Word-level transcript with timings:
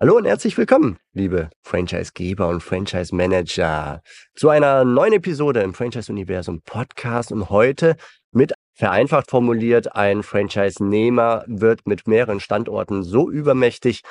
Hallo 0.00 0.16
und 0.16 0.26
herzlich 0.26 0.56
willkommen, 0.56 0.96
liebe 1.12 1.50
Franchise-Geber 1.62 2.46
und 2.46 2.62
Franchise-Manager, 2.62 4.00
zu 4.36 4.48
einer 4.48 4.84
neuen 4.84 5.14
Episode 5.14 5.62
im 5.62 5.74
Franchise-Universum 5.74 6.62
Podcast 6.62 7.32
und 7.32 7.50
heute 7.50 7.96
mit 8.30 8.52
vereinfacht 8.74 9.28
formuliert, 9.28 9.96
ein 9.96 10.22
Franchise-Nehmer 10.22 11.42
wird 11.48 11.88
mit 11.88 12.06
mehreren 12.06 12.38
Standorten 12.38 13.02
so 13.02 13.28
übermächtig, 13.28 14.02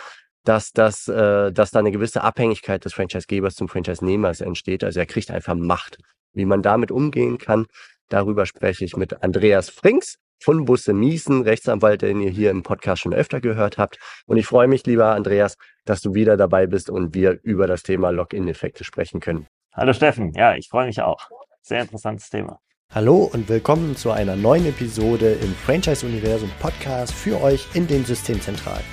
dass, 0.43 0.73
das, 0.73 1.07
äh, 1.07 1.53
dass 1.53 1.71
da 1.71 1.79
eine 1.79 1.91
gewisse 1.91 2.21
Abhängigkeit 2.21 2.83
des 2.83 2.93
Franchise-Gebers 2.93 3.55
zum 3.55 3.69
Franchise-Nehmers 3.69 4.41
entsteht. 4.41 4.83
Also 4.83 4.99
er 4.99 5.05
kriegt 5.05 5.31
einfach 5.31 5.55
Macht. 5.55 5.99
Wie 6.33 6.43
man 6.43 6.61
damit 6.61 6.91
umgehen 6.91 7.37
kann, 7.37 7.65
darüber 8.09 8.45
spreche 8.45 8.83
ich 8.83 8.97
mit 8.97 9.23
Andreas 9.23 9.69
Frings 9.69 10.17
von 10.39 10.65
Busse 10.65 10.93
Miesen, 10.93 11.41
Rechtsanwalt, 11.41 12.01
den 12.01 12.21
ihr 12.21 12.29
hier 12.29 12.51
im 12.51 12.63
Podcast 12.63 13.01
schon 13.01 13.13
öfter 13.13 13.41
gehört 13.41 13.77
habt. 13.77 13.97
Und 14.25 14.37
ich 14.37 14.45
freue 14.45 14.67
mich, 14.67 14.85
lieber 14.85 15.07
Andreas, 15.13 15.57
dass 15.85 16.01
du 16.01 16.13
wieder 16.13 16.37
dabei 16.37 16.67
bist 16.67 16.89
und 16.89 17.13
wir 17.13 17.39
über 17.43 17.67
das 17.67 17.83
Thema 17.83 18.11
Login-Effekte 18.11 18.83
sprechen 18.83 19.19
können. 19.19 19.47
Hallo 19.73 19.93
Steffen, 19.93 20.33
ja, 20.33 20.55
ich 20.55 20.69
freue 20.69 20.87
mich 20.87 21.01
auch. 21.01 21.29
Sehr 21.61 21.81
interessantes 21.81 22.29
Thema. 22.29 22.59
Hallo 22.93 23.29
und 23.33 23.49
willkommen 23.49 23.97
zu 23.97 24.11
einer 24.11 24.37
neuen 24.37 24.65
Episode 24.65 25.33
im 25.33 25.53
Franchise-Universum 25.53 26.49
Podcast 26.59 27.13
für 27.13 27.41
euch 27.41 27.67
in 27.73 27.85
den 27.85 28.05
Systemzentralen. 28.05 28.83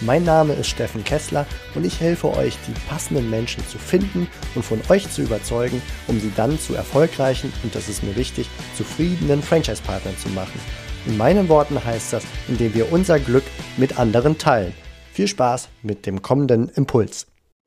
Mein 0.00 0.24
Name 0.24 0.54
ist 0.54 0.66
Steffen 0.66 1.04
Kessler 1.04 1.46
und 1.74 1.86
ich 1.86 2.00
helfe 2.00 2.36
euch, 2.36 2.58
die 2.66 2.74
passenden 2.88 3.30
Menschen 3.30 3.64
zu 3.68 3.78
finden 3.78 4.26
und 4.56 4.64
von 4.64 4.80
euch 4.88 5.08
zu 5.08 5.22
überzeugen, 5.22 5.80
um 6.08 6.18
sie 6.18 6.32
dann 6.34 6.58
zu 6.58 6.74
erfolgreichen 6.74 7.52
und 7.62 7.74
das 7.74 7.88
ist 7.88 8.02
mir 8.02 8.16
wichtig, 8.16 8.50
zufriedenen 8.76 9.40
Franchise-Partnern 9.40 10.18
zu 10.18 10.28
machen. 10.30 10.60
In 11.06 11.18
meinen 11.18 11.50
Worten 11.50 11.84
heißt 11.84 12.14
das, 12.14 12.24
indem 12.48 12.72
wir 12.74 12.90
unser 12.90 13.18
Glück 13.18 13.44
mit 13.76 13.98
anderen 13.98 14.38
teilen. 14.38 14.72
Viel 15.12 15.28
Spaß 15.28 15.68
mit 15.82 16.06
dem 16.06 16.22
kommenden 16.22 16.70
Impuls. 16.70 17.26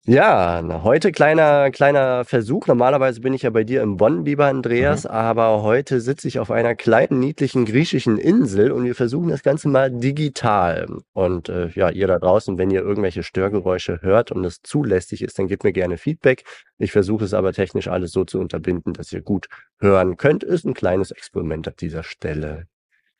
Ja, 0.09 0.61
na, 0.63 0.83
heute 0.83 1.11
kleiner, 1.11 1.69
kleiner 1.69 2.23
Versuch. 2.23 2.65
Normalerweise 2.65 3.19
bin 3.19 3.33
ich 3.33 3.41
ja 3.41 3.49
bei 3.49 3.65
dir 3.65 3.83
in 3.83 3.97
Bonn, 3.97 4.23
lieber 4.23 4.45
Andreas, 4.45 5.03
mhm. 5.03 5.09
aber 5.11 5.63
heute 5.63 5.99
sitze 5.99 6.29
ich 6.29 6.39
auf 6.39 6.49
einer 6.49 6.75
kleinen, 6.75 7.19
niedlichen 7.19 7.65
griechischen 7.65 8.17
Insel 8.17 8.71
und 8.71 8.85
wir 8.85 8.95
versuchen 8.95 9.27
das 9.27 9.43
Ganze 9.43 9.67
mal 9.67 9.91
digital. 9.91 10.87
Und 11.11 11.49
äh, 11.49 11.67
ja, 11.75 11.89
ihr 11.89 12.07
da 12.07 12.19
draußen, 12.19 12.57
wenn 12.57 12.71
ihr 12.71 12.81
irgendwelche 12.81 13.21
Störgeräusche 13.21 13.99
hört 14.01 14.31
und 14.31 14.45
es 14.45 14.61
zulässig 14.63 15.21
ist, 15.21 15.37
dann 15.37 15.47
gebt 15.47 15.65
mir 15.65 15.73
gerne 15.73 15.97
Feedback. 15.97 16.43
Ich 16.77 16.93
versuche 16.93 17.25
es 17.25 17.33
aber 17.33 17.51
technisch 17.51 17.89
alles 17.89 18.13
so 18.13 18.23
zu 18.23 18.39
unterbinden, 18.39 18.93
dass 18.93 19.11
ihr 19.11 19.21
gut 19.21 19.47
hören 19.79 20.15
könnt. 20.15 20.43
Ist 20.43 20.65
ein 20.65 20.73
kleines 20.73 21.11
Experiment 21.11 21.67
an 21.67 21.73
dieser 21.77 22.03
Stelle. 22.03 22.65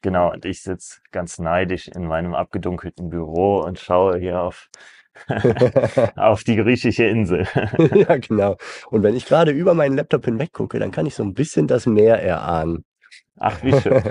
Genau, 0.02 0.32
und 0.32 0.46
ich 0.46 0.62
sitze 0.62 1.02
ganz 1.12 1.40
neidisch 1.40 1.88
in 1.88 2.06
meinem 2.06 2.36
abgedunkelten 2.36 3.10
Büro 3.10 3.62
und 3.62 3.80
schaue 3.80 4.20
hier 4.20 4.42
auf, 4.42 4.70
auf 6.16 6.44
die 6.44 6.56
griechische 6.56 7.06
Insel. 7.06 7.48
ja, 7.94 8.18
genau. 8.18 8.58
Und 8.90 9.04
wenn 9.04 9.16
ich 9.16 9.26
gerade 9.26 9.52
über 9.52 9.74
meinen 9.74 9.96
Laptop 9.96 10.26
hinweg 10.26 10.54
gucke, 10.54 10.80
dann 10.80 10.92
kann 10.92 11.06
ich 11.06 11.16
so 11.16 11.24
ein 11.24 11.34
bisschen 11.34 11.68
das 11.68 11.86
Meer 11.86 12.22
erahnen. 12.22 12.86
Ach, 13.40 13.64
wie 13.64 13.80
schön. 13.80 14.02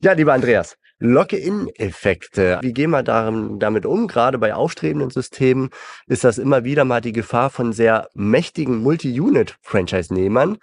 ja, 0.00 0.12
lieber 0.12 0.32
Andreas, 0.32 0.76
Lock-in-Effekte. 0.98 2.58
Wie 2.62 2.72
gehen 2.72 2.90
wir 2.90 3.02
damit 3.02 3.86
um? 3.86 4.06
Gerade 4.06 4.38
bei 4.38 4.54
aufstrebenden 4.54 5.10
Systemen 5.10 5.70
ist 6.06 6.24
das 6.24 6.38
immer 6.38 6.64
wieder 6.64 6.84
mal 6.84 7.00
die 7.00 7.12
Gefahr 7.12 7.50
von 7.50 7.72
sehr 7.72 8.08
mächtigen 8.14 8.82
Multi-Unit-Franchise-Nehmern, 8.82 10.58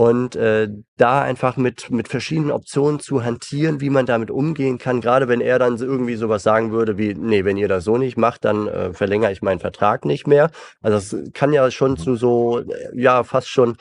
und 0.00 0.34
äh, 0.34 0.66
da 0.96 1.20
einfach 1.20 1.58
mit, 1.58 1.90
mit 1.90 2.08
verschiedenen 2.08 2.52
Optionen 2.52 3.00
zu 3.00 3.22
hantieren, 3.22 3.82
wie 3.82 3.90
man 3.90 4.06
damit 4.06 4.30
umgehen 4.30 4.78
kann, 4.78 5.02
gerade 5.02 5.28
wenn 5.28 5.42
er 5.42 5.58
dann 5.58 5.76
irgendwie 5.76 6.14
sowas 6.14 6.42
sagen 6.42 6.72
würde 6.72 6.96
wie, 6.96 7.12
nee, 7.12 7.44
wenn 7.44 7.58
ihr 7.58 7.68
das 7.68 7.84
so 7.84 7.98
nicht 7.98 8.16
macht, 8.16 8.46
dann 8.46 8.66
äh, 8.66 8.94
verlängere 8.94 9.30
ich 9.30 9.42
meinen 9.42 9.60
Vertrag 9.60 10.06
nicht 10.06 10.26
mehr. 10.26 10.50
Also 10.80 11.18
das 11.18 11.32
kann 11.34 11.52
ja 11.52 11.70
schon 11.70 11.98
zu 11.98 12.16
so, 12.16 12.60
äh, 12.60 12.64
ja, 12.94 13.24
fast 13.24 13.48
schon 13.48 13.76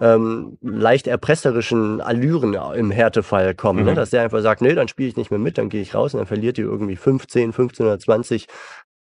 ähm, 0.00 0.58
leicht 0.60 1.06
erpresserischen 1.06 2.00
Allüren 2.00 2.54
im 2.74 2.90
Härtefall 2.90 3.54
kommen, 3.54 3.78
ne? 3.78 3.82
mhm. 3.84 3.88
ne? 3.90 3.94
dass 3.94 4.10
der 4.10 4.22
einfach 4.22 4.42
sagt, 4.42 4.62
nee, 4.62 4.74
dann 4.74 4.88
spiele 4.88 5.10
ich 5.10 5.16
nicht 5.16 5.30
mehr 5.30 5.38
mit, 5.38 5.56
dann 5.56 5.68
gehe 5.68 5.82
ich 5.82 5.94
raus 5.94 6.14
und 6.14 6.18
dann 6.18 6.26
verliert 6.26 6.58
ihr 6.58 6.64
irgendwie 6.64 6.96
15, 6.96 7.52
15 7.52 7.86
oder 7.86 8.00
20 8.00 8.48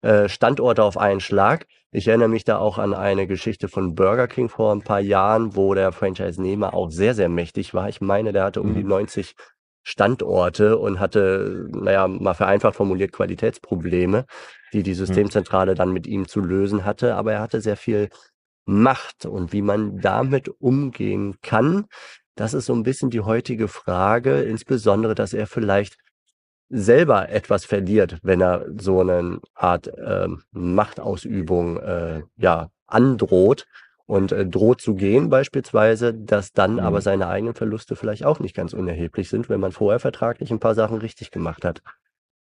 äh, 0.02 0.30
Standorte 0.30 0.84
auf 0.84 0.98
einen 0.98 1.20
Schlag. 1.20 1.66
Ich 1.92 2.08
erinnere 2.08 2.30
mich 2.30 2.44
da 2.44 2.58
auch 2.58 2.78
an 2.78 2.94
eine 2.94 3.26
Geschichte 3.26 3.68
von 3.68 3.96
Burger 3.96 4.28
King 4.28 4.50
vor 4.50 4.74
ein 4.74 4.84
paar 4.84 5.00
Jahren, 5.00 5.56
wo 5.56 5.74
der 5.74 5.92
Franchise-Nehmer 5.92 6.74
auch 6.74 6.92
sehr, 6.92 7.16
sehr 7.16 7.30
mächtig 7.30 7.74
war. 7.74 7.90
Ich 7.90 8.00
meine, 8.00 8.32
der 8.32 8.44
hatte 8.44 8.62
um 8.62 8.76
die 8.76 8.84
90 8.84 9.36
mhm. 9.36 9.42
Standorte 9.84 10.78
und 10.78 11.00
hatte, 11.00 11.68
naja, 11.72 12.08
mal 12.08 12.36
vereinfacht 12.36 12.76
formuliert, 12.76 13.12
Qualitätsprobleme, 13.12 14.26
die 14.72 14.84
die 14.84 14.92
mhm. 14.92 14.96
Systemzentrale 14.96 15.74
dann 15.74 15.92
mit 15.92 16.06
ihm 16.06 16.28
zu 16.28 16.42
lösen 16.42 16.86
hatte. 16.86 17.16
Aber 17.16 17.34
er 17.34 17.42
hatte 17.42 17.60
sehr 17.60 17.78
viel 17.78 18.10
Macht 18.66 19.26
und 19.26 19.52
wie 19.52 19.64
man 19.64 19.98
damit 19.98 20.48
umgehen 20.60 21.38
kann, 21.42 21.88
das 22.36 22.54
ist 22.54 22.68
so 22.68 22.74
ein 22.74 22.84
bisschen 22.84 23.10
die 23.10 23.22
heutige 23.22 23.68
Frage, 23.68 24.44
insbesondere, 24.44 25.16
dass 25.16 25.34
er 25.34 25.48
vielleicht 25.48 25.98
selber 26.70 27.30
etwas 27.30 27.66
verliert, 27.66 28.18
wenn 28.22 28.42
er 28.42 28.66
so 28.78 29.02
eine 29.02 29.40
Art 29.56 29.92
ähm, 29.98 30.44
Machtausübung 30.52 31.78
äh, 31.78 32.22
ja 32.38 32.70
androht 32.88 33.66
und 34.06 34.32
äh, 34.32 34.46
droht 34.46 34.82
zu 34.82 34.96
gehen 34.96 35.30
beispielsweise, 35.30 36.14
dass 36.14 36.52
dann 36.54 36.74
mhm. 36.74 36.80
aber 36.80 37.02
seine 37.02 37.28
eigenen 37.28 37.54
Verluste 37.54 37.96
vielleicht 37.96 38.26
auch 38.26 38.40
nicht 38.40 38.56
ganz 38.56 38.74
unerheblich 38.74 39.30
sind, 39.30 39.50
wenn 39.50 39.60
man 39.60 39.72
vorher 39.72 40.00
vertraglich 40.00 40.52
ein 40.52 40.60
paar 40.60 40.76
Sachen 40.76 40.98
richtig 40.98 41.32
gemacht 41.32 41.66
hat. 41.66 41.82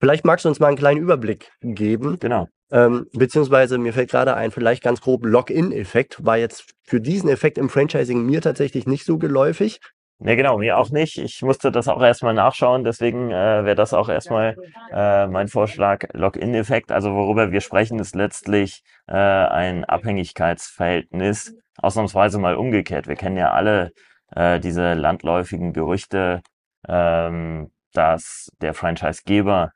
Vielleicht 0.00 0.24
magst 0.24 0.44
du 0.44 0.48
uns 0.48 0.58
mal 0.58 0.68
einen 0.68 0.78
kleinen 0.78 1.00
Überblick 1.00 1.52
geben. 1.60 2.18
Genau. 2.18 2.48
Ähm, 2.72 3.06
beziehungsweise 3.12 3.78
mir 3.78 3.92
fällt 3.92 4.10
gerade 4.10 4.34
ein, 4.34 4.50
vielleicht 4.50 4.82
ganz 4.82 5.00
grob 5.00 5.24
Login-Effekt 5.24 6.24
war 6.24 6.38
jetzt 6.38 6.74
für 6.82 7.00
diesen 7.00 7.28
Effekt 7.28 7.58
im 7.58 7.68
Franchising 7.68 8.24
mir 8.24 8.40
tatsächlich 8.40 8.86
nicht 8.86 9.04
so 9.04 9.18
geläufig. 9.18 9.80
Ne, 10.24 10.36
genau, 10.36 10.56
mir 10.58 10.78
auch 10.78 10.90
nicht. 10.90 11.18
Ich 11.18 11.42
musste 11.42 11.72
das 11.72 11.88
auch 11.88 12.00
erstmal 12.00 12.32
nachschauen, 12.32 12.84
deswegen 12.84 13.32
äh, 13.32 13.64
wäre 13.64 13.74
das 13.74 13.92
auch 13.92 14.08
erstmal 14.08 14.56
äh, 14.92 15.26
mein 15.26 15.48
Vorschlag, 15.48 16.04
Login-Effekt. 16.12 16.92
Also 16.92 17.12
worüber 17.12 17.50
wir 17.50 17.60
sprechen, 17.60 17.98
ist 17.98 18.14
letztlich 18.14 18.84
äh, 19.08 19.14
ein 19.16 19.84
Abhängigkeitsverhältnis, 19.84 21.56
ausnahmsweise 21.76 22.38
mal 22.38 22.54
umgekehrt. 22.54 23.08
Wir 23.08 23.16
kennen 23.16 23.36
ja 23.36 23.50
alle 23.50 23.90
äh, 24.30 24.60
diese 24.60 24.94
landläufigen 24.94 25.72
Gerüchte, 25.72 26.42
ähm, 26.88 27.72
dass 27.92 28.48
der 28.60 28.74
Franchisegeber 28.74 29.72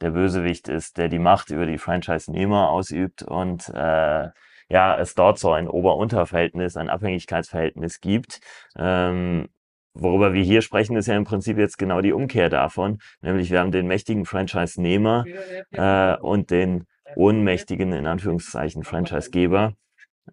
der 0.00 0.12
Bösewicht 0.12 0.68
ist, 0.68 0.96
der 0.96 1.08
die 1.08 1.18
Macht 1.18 1.50
über 1.50 1.66
die 1.66 1.76
Franchise-Nehmer 1.76 2.70
ausübt 2.70 3.22
und 3.22 3.68
äh, 3.68 4.28
ja, 4.70 4.96
es 4.98 5.14
dort 5.14 5.38
so 5.38 5.52
ein 5.52 5.68
Ober-Unter-Verhältnis, 5.68 6.78
ein 6.78 6.88
Abhängigkeitsverhältnis 6.88 8.00
gibt. 8.00 8.40
Ähm, 8.78 9.48
Worüber 9.94 10.32
wir 10.32 10.42
hier 10.42 10.62
sprechen, 10.62 10.96
ist 10.96 11.06
ja 11.06 11.16
im 11.16 11.24
Prinzip 11.24 11.58
jetzt 11.58 11.78
genau 11.78 12.00
die 12.00 12.12
Umkehr 12.12 12.48
davon. 12.48 12.98
Nämlich 13.20 13.50
wir 13.50 13.60
haben 13.60 13.72
den 13.72 13.86
mächtigen 13.86 14.24
Franchise-Nehmer 14.24 15.24
äh, 15.72 16.16
und 16.18 16.50
den 16.50 16.84
ohnmächtigen, 17.16 17.92
in 17.92 18.06
Anführungszeichen, 18.06 18.84
Franchise-Geber 18.84 19.74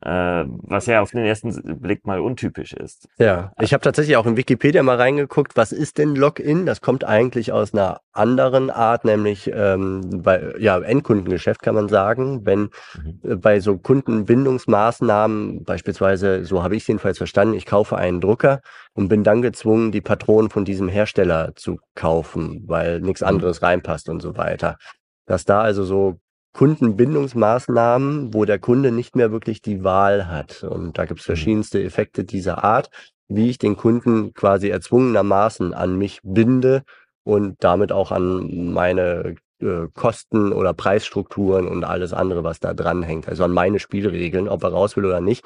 was 0.02 0.86
ja 0.86 1.02
auf 1.02 1.12
den 1.12 1.26
ersten 1.26 1.80
Blick 1.80 2.06
mal 2.06 2.20
untypisch 2.20 2.74
ist. 2.74 3.08
Ja, 3.18 3.52
ich 3.60 3.74
habe 3.74 3.82
tatsächlich 3.82 4.18
auch 4.18 4.26
in 4.26 4.38
Wikipedia 4.38 4.84
mal 4.84 4.98
reingeguckt, 4.98 5.58
was 5.58 5.72
ist 5.72 5.98
denn 5.98 6.16
Login? 6.16 6.66
Das 6.66 6.82
kommt 6.82 7.04
eigentlich 7.04 7.52
aus 7.52 7.74
einer 7.74 8.02
anderen 8.14 8.70
Art, 8.70 9.06
nämlich 9.06 9.50
ähm, 9.54 10.22
bei 10.24 10.54
ja, 10.60 10.80
Endkundengeschäft 10.80 11.62
kann 11.62 11.76
man 11.76 11.88
sagen, 11.88 12.46
wenn 12.46 12.70
mhm. 12.96 13.20
äh, 13.24 13.36
bei 13.36 13.60
so 13.60 13.78
Kundenbindungsmaßnahmen, 13.78 15.64
beispielsweise, 15.64 16.46
so 16.46 16.64
habe 16.64 16.76
ich 16.76 16.84
es 16.84 16.88
jedenfalls 16.88 17.18
verstanden, 17.18 17.54
ich 17.54 17.66
kaufe 17.66 17.98
einen 17.98 18.22
Drucker 18.22 18.62
und 18.94 19.08
bin 19.08 19.24
dann 19.24 19.42
gezwungen, 19.42 19.92
die 19.92 20.02
Patronen 20.02 20.50
von 20.50 20.66
diesem 20.66 20.90
Hersteller 20.90 21.54
zu 21.56 21.80
kaufen, 21.96 22.64
weil 22.68 23.00
nichts 23.02 23.22
mhm. 23.22 23.28
anderes 23.28 23.62
reinpasst 23.62 24.10
und 24.10 24.22
so 24.22 24.38
weiter. 24.38 24.78
Dass 25.26 25.46
da 25.46 25.62
also 25.62 25.84
so 25.84 26.20
Kundenbindungsmaßnahmen, 26.58 28.34
wo 28.34 28.44
der 28.44 28.58
Kunde 28.58 28.92
nicht 28.92 29.16
mehr 29.16 29.32
wirklich 29.32 29.62
die 29.62 29.84
Wahl 29.84 30.28
hat. 30.28 30.64
Und 30.64 30.98
da 30.98 31.06
gibt 31.06 31.20
es 31.20 31.28
mhm. 31.28 31.34
verschiedenste 31.34 31.84
Effekte 31.84 32.24
dieser 32.24 32.64
Art, 32.64 32.90
wie 33.28 33.52
ich 33.52 33.60
den 33.60 33.78
Kunden 33.78 34.34
quasi 34.34 34.70
erzwungenermaßen 34.70 35.76
an 35.76 36.00
mich 36.00 36.20
binde 36.24 36.82
und 37.24 37.58
damit 37.60 37.92
auch 37.92 38.12
an 38.12 38.74
meine 38.74 39.36
äh, 39.62 39.88
Kosten 39.94 40.52
oder 40.52 40.74
Preisstrukturen 40.74 41.68
und 41.68 41.84
alles 41.84 42.12
andere, 42.12 42.44
was 42.44 42.60
da 42.60 42.74
dran 42.74 43.04
hängt. 43.04 43.30
Also 43.30 43.44
an 43.44 43.52
meine 43.52 43.78
Spielregeln, 43.78 44.50
ob 44.50 44.64
er 44.64 44.72
raus 44.72 44.98
will 44.98 45.06
oder 45.06 45.22
nicht. 45.22 45.46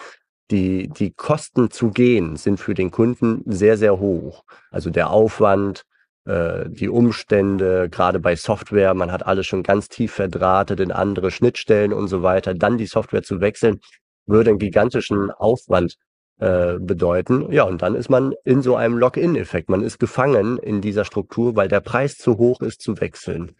Die, 0.49 0.87
die 0.87 1.11
Kosten 1.11 1.71
zu 1.71 1.91
gehen 1.91 2.37
sind 2.37 2.57
für 2.57 2.73
den 2.73 2.89
Kunden 2.89 3.43
sehr, 3.45 3.77
sehr 3.77 3.99
hoch. 3.99 4.45
Also 4.69 4.89
der 4.89 5.09
Aufwand, 5.09 5.83
die 6.23 6.87
Umstände, 6.87 7.89
gerade 7.89 8.19
bei 8.19 8.35
Software, 8.35 8.93
man 8.93 9.11
hat 9.11 9.25
alles 9.25 9.47
schon 9.47 9.63
ganz 9.63 9.89
tief 9.89 10.13
verdrahtet 10.13 10.79
in 10.79 10.91
andere 10.91 11.31
Schnittstellen 11.31 11.93
und 11.93 12.09
so 12.09 12.21
weiter, 12.21 12.53
dann 12.53 12.77
die 12.77 12.85
Software 12.85 13.23
zu 13.23 13.41
wechseln, 13.41 13.79
würde 14.27 14.51
einen 14.51 14.59
gigantischen 14.59 15.31
Aufwand 15.31 15.95
äh, 16.41 16.79
bedeuten. 16.79 17.51
Ja, 17.51 17.63
und 17.63 17.81
dann 17.83 17.95
ist 17.95 18.09
man 18.09 18.33
in 18.43 18.63
so 18.63 18.75
einem 18.75 18.97
Login-Effekt. 18.97 19.69
Man 19.69 19.83
ist 19.83 19.99
gefangen 19.99 20.57
in 20.57 20.81
dieser 20.81 21.05
Struktur, 21.05 21.55
weil 21.55 21.67
der 21.67 21.81
Preis 21.81 22.17
zu 22.17 22.37
hoch 22.37 22.61
ist 22.61 22.81
zu 22.81 22.99
wechseln. 22.99 23.55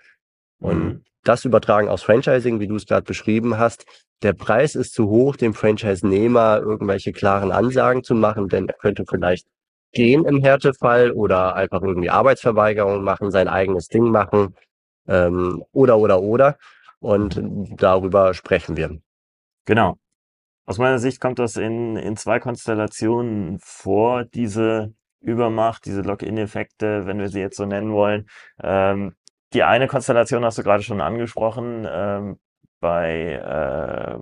Und 0.59 0.83
mhm. 0.83 1.03
das 1.23 1.45
übertragen 1.45 1.89
aus 1.89 2.03
Franchising, 2.03 2.59
wie 2.59 2.67
du 2.67 2.75
es 2.75 2.87
gerade 2.87 3.03
beschrieben 3.03 3.59
hast, 3.59 3.85
der 4.23 4.33
Preis 4.33 4.75
ist 4.75 4.93
zu 4.93 5.09
hoch, 5.09 5.35
dem 5.35 5.53
Franchise-Nehmer 5.53 6.59
irgendwelche 6.59 7.11
klaren 7.11 7.51
Ansagen 7.51 8.03
zu 8.03 8.15
machen, 8.15 8.49
denn 8.49 8.67
er 8.67 8.75
könnte 8.75 9.05
vielleicht 9.07 9.45
gehen 9.91 10.25
im 10.25 10.41
Härtefall 10.41 11.11
oder 11.11 11.55
einfach 11.55 11.81
irgendwie 11.81 12.09
Arbeitsverweigerung 12.09 13.03
machen, 13.03 13.31
sein 13.31 13.47
eigenes 13.47 13.87
Ding 13.87 14.09
machen 14.09 14.55
ähm, 15.07 15.63
oder 15.71 15.97
oder 15.97 16.21
oder. 16.21 16.57
Und 16.99 17.41
darüber 17.77 18.33
sprechen 18.33 18.77
wir. 18.77 18.99
Genau. 19.65 19.97
Aus 20.65 20.77
meiner 20.77 20.99
Sicht 20.99 21.19
kommt 21.19 21.39
das 21.39 21.57
in, 21.57 21.95
in 21.97 22.15
zwei 22.15 22.39
Konstellationen 22.39 23.59
vor, 23.59 24.23
diese 24.23 24.93
Übermacht, 25.19 25.85
diese 25.85 26.01
Lock-in-Effekte, 26.01 27.05
wenn 27.05 27.19
wir 27.19 27.29
sie 27.29 27.39
jetzt 27.39 27.57
so 27.57 27.65
nennen 27.65 27.91
wollen. 27.91 28.27
Ähm, 28.61 29.15
die 29.53 29.63
eine 29.63 29.87
Konstellation 29.87 30.45
hast 30.45 30.57
du 30.57 30.63
gerade 30.63 30.83
schon 30.83 31.01
angesprochen, 31.01 31.87
ähm, 31.89 32.39
bei 32.79 33.33
äh, 33.33 34.19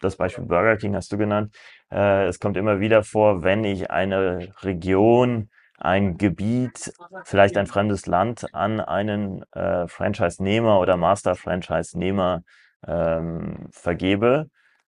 das 0.00 0.16
Beispiel 0.16 0.44
Burger 0.44 0.76
King 0.76 0.94
hast 0.94 1.12
du 1.12 1.18
genannt. 1.18 1.54
Äh, 1.94 2.26
es 2.26 2.40
kommt 2.40 2.56
immer 2.56 2.80
wieder 2.80 3.04
vor, 3.04 3.44
wenn 3.44 3.64
ich 3.64 3.90
eine 3.90 4.52
Region, 4.62 5.48
ein 5.78 6.18
Gebiet, 6.18 6.92
vielleicht 7.24 7.56
ein 7.56 7.66
fremdes 7.66 8.06
Land 8.06 8.52
an 8.52 8.80
einen 8.80 9.44
äh, 9.52 9.86
Franchise-Nehmer 9.86 10.80
oder 10.80 10.96
Master-Franchise-Nehmer 10.96 12.42
ähm, 12.86 13.68
vergebe 13.70 14.48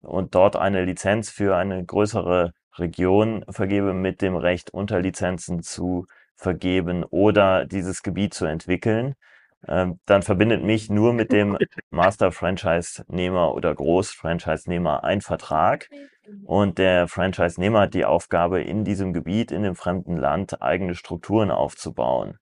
und 0.01 0.35
dort 0.35 0.55
eine 0.55 0.85
Lizenz 0.85 1.29
für 1.29 1.55
eine 1.55 1.83
größere 1.83 2.51
Region 2.77 3.43
vergebe 3.49 3.93
mit 3.93 4.21
dem 4.21 4.35
Recht, 4.35 4.71
Unterlizenzen 4.73 5.63
zu 5.63 6.05
vergeben 6.35 7.03
oder 7.03 7.65
dieses 7.65 8.03
Gebiet 8.03 8.33
zu 8.33 8.45
entwickeln, 8.45 9.15
ähm, 9.67 9.99
dann 10.05 10.21
verbindet 10.21 10.63
mich 10.63 10.89
nur 10.89 11.13
mit 11.13 11.31
dem 11.31 11.57
Master-Franchise-Nehmer 11.89 13.53
oder 13.53 13.73
Groß-Franchise-Nehmer 13.73 15.03
ein 15.03 15.21
Vertrag. 15.21 15.87
Und 16.45 16.77
der 16.77 17.07
Franchise-Nehmer 17.07 17.81
hat 17.81 17.93
die 17.93 18.05
Aufgabe, 18.05 18.61
in 18.61 18.83
diesem 18.83 19.13
Gebiet, 19.13 19.51
in 19.51 19.63
dem 19.63 19.75
fremden 19.75 20.17
Land, 20.17 20.61
eigene 20.61 20.95
Strukturen 20.95 21.51
aufzubauen. 21.51 22.37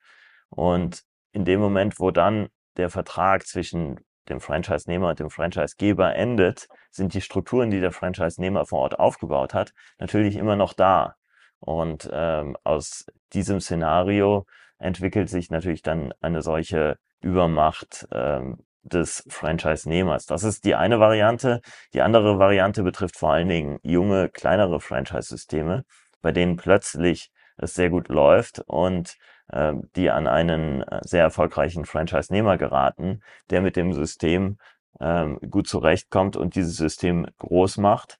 Und 0.50 1.04
in 1.32 1.46
dem 1.46 1.60
Moment, 1.60 2.00
wo 2.00 2.12
dann 2.12 2.50
der 2.78 2.90
Vertrag 2.90 3.46
zwischen 3.46 4.00
dem 4.30 4.40
Franchise-Nehmer 4.40 5.10
und 5.10 5.20
dem 5.20 5.30
Franchise-Geber 5.30 6.16
endet, 6.16 6.68
sind 6.92 7.14
die 7.14 7.22
Strukturen, 7.22 7.72
die 7.72 7.82
der 7.82 7.92
Franchise-Nehmer 7.92 8.66
vor 8.66 8.80
Ort 8.80 9.00
aufgebaut 9.00 9.54
hat, 9.54 9.74
natürlich 10.00 10.36
immer 10.36 10.56
noch 10.56 10.74
da. 10.74 11.16
Und 11.60 12.10
ähm, 12.12 12.58
aus 12.64 13.06
diesem 13.34 13.60
Szenario 13.60 14.46
entwickelt 14.78 15.30
sich 15.30 15.50
natürlich 15.50 15.82
dann 15.82 16.14
eine 16.22 16.42
solche 16.42 16.98
Übermacht 17.22 18.08
ähm, 18.12 18.66
des 18.84 19.24
Franchise-Nehmers. 19.30 20.26
Das 20.26 20.44
ist 20.44 20.66
die 20.66 20.76
eine 20.76 21.00
Variante. 21.00 21.62
Die 21.94 22.02
andere 22.02 22.40
Variante 22.40 22.84
betrifft 22.84 23.18
vor 23.18 23.34
allen 23.34 23.48
Dingen 23.48 23.80
junge, 23.84 24.30
kleinere 24.30 24.80
Franchise-Systeme, 24.80 25.84
bei 26.22 26.32
denen 26.32 26.58
plötzlich 26.58 27.32
es 27.58 27.74
sehr 27.74 27.90
gut 27.90 28.10
läuft 28.10 28.60
und 28.68 29.16
äh, 29.50 29.74
die 29.96 30.10
an 30.10 30.28
einen 30.28 30.82
äh, 30.82 31.00
sehr 31.04 31.24
erfolgreichen 31.24 31.86
Franchise-Nehmer 31.86 32.58
geraten, 32.58 33.22
der 33.50 33.62
mit 33.62 33.76
dem 33.76 33.94
System 33.94 34.58
äh, 35.00 35.26
gut 35.50 35.68
zurechtkommt 35.68 36.36
und 36.36 36.56
dieses 36.56 36.78
System 36.78 37.26
groß 37.40 37.78
macht 37.78 38.18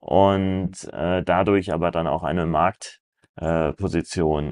und 0.00 0.72
äh, 0.92 1.22
dadurch 1.22 1.72
aber 1.72 1.90
dann 1.90 2.06
auch 2.06 2.22
eine 2.22 2.46
Markt 2.46 3.00
äh, 3.36 3.72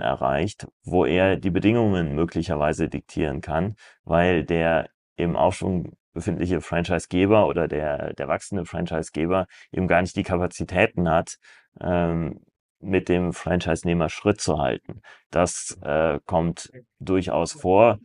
erreicht, 0.00 0.67
wo 0.85 1.05
er 1.05 1.37
die 1.37 1.50
Bedingungen 1.50 2.15
möglicherweise 2.15 2.89
diktieren 2.89 3.41
kann, 3.41 3.77
weil 4.05 4.44
der 4.44 4.89
im 5.22 5.36
Aufschwung 5.36 5.92
befindliche 6.12 6.60
Franchisegeber 6.60 7.46
oder 7.46 7.69
der, 7.69 8.12
der 8.14 8.28
wachsende 8.28 8.64
Franchisegeber 8.64 9.46
eben 9.70 9.88
gar 9.88 10.02
nicht 10.02 10.16
die 10.16 10.22
Kapazitäten 10.22 11.10
hat, 11.10 11.36
ähm, 11.80 12.40
mit 12.80 13.08
dem 13.08 13.32
Franchise-Nehmer 13.32 14.08
Schritt 14.08 14.40
zu 14.40 14.58
halten. 14.58 15.02
Das 15.30 15.78
äh, 15.82 16.19
kommt 16.26 16.70
durchaus 16.98 17.52
vor. 17.52 17.98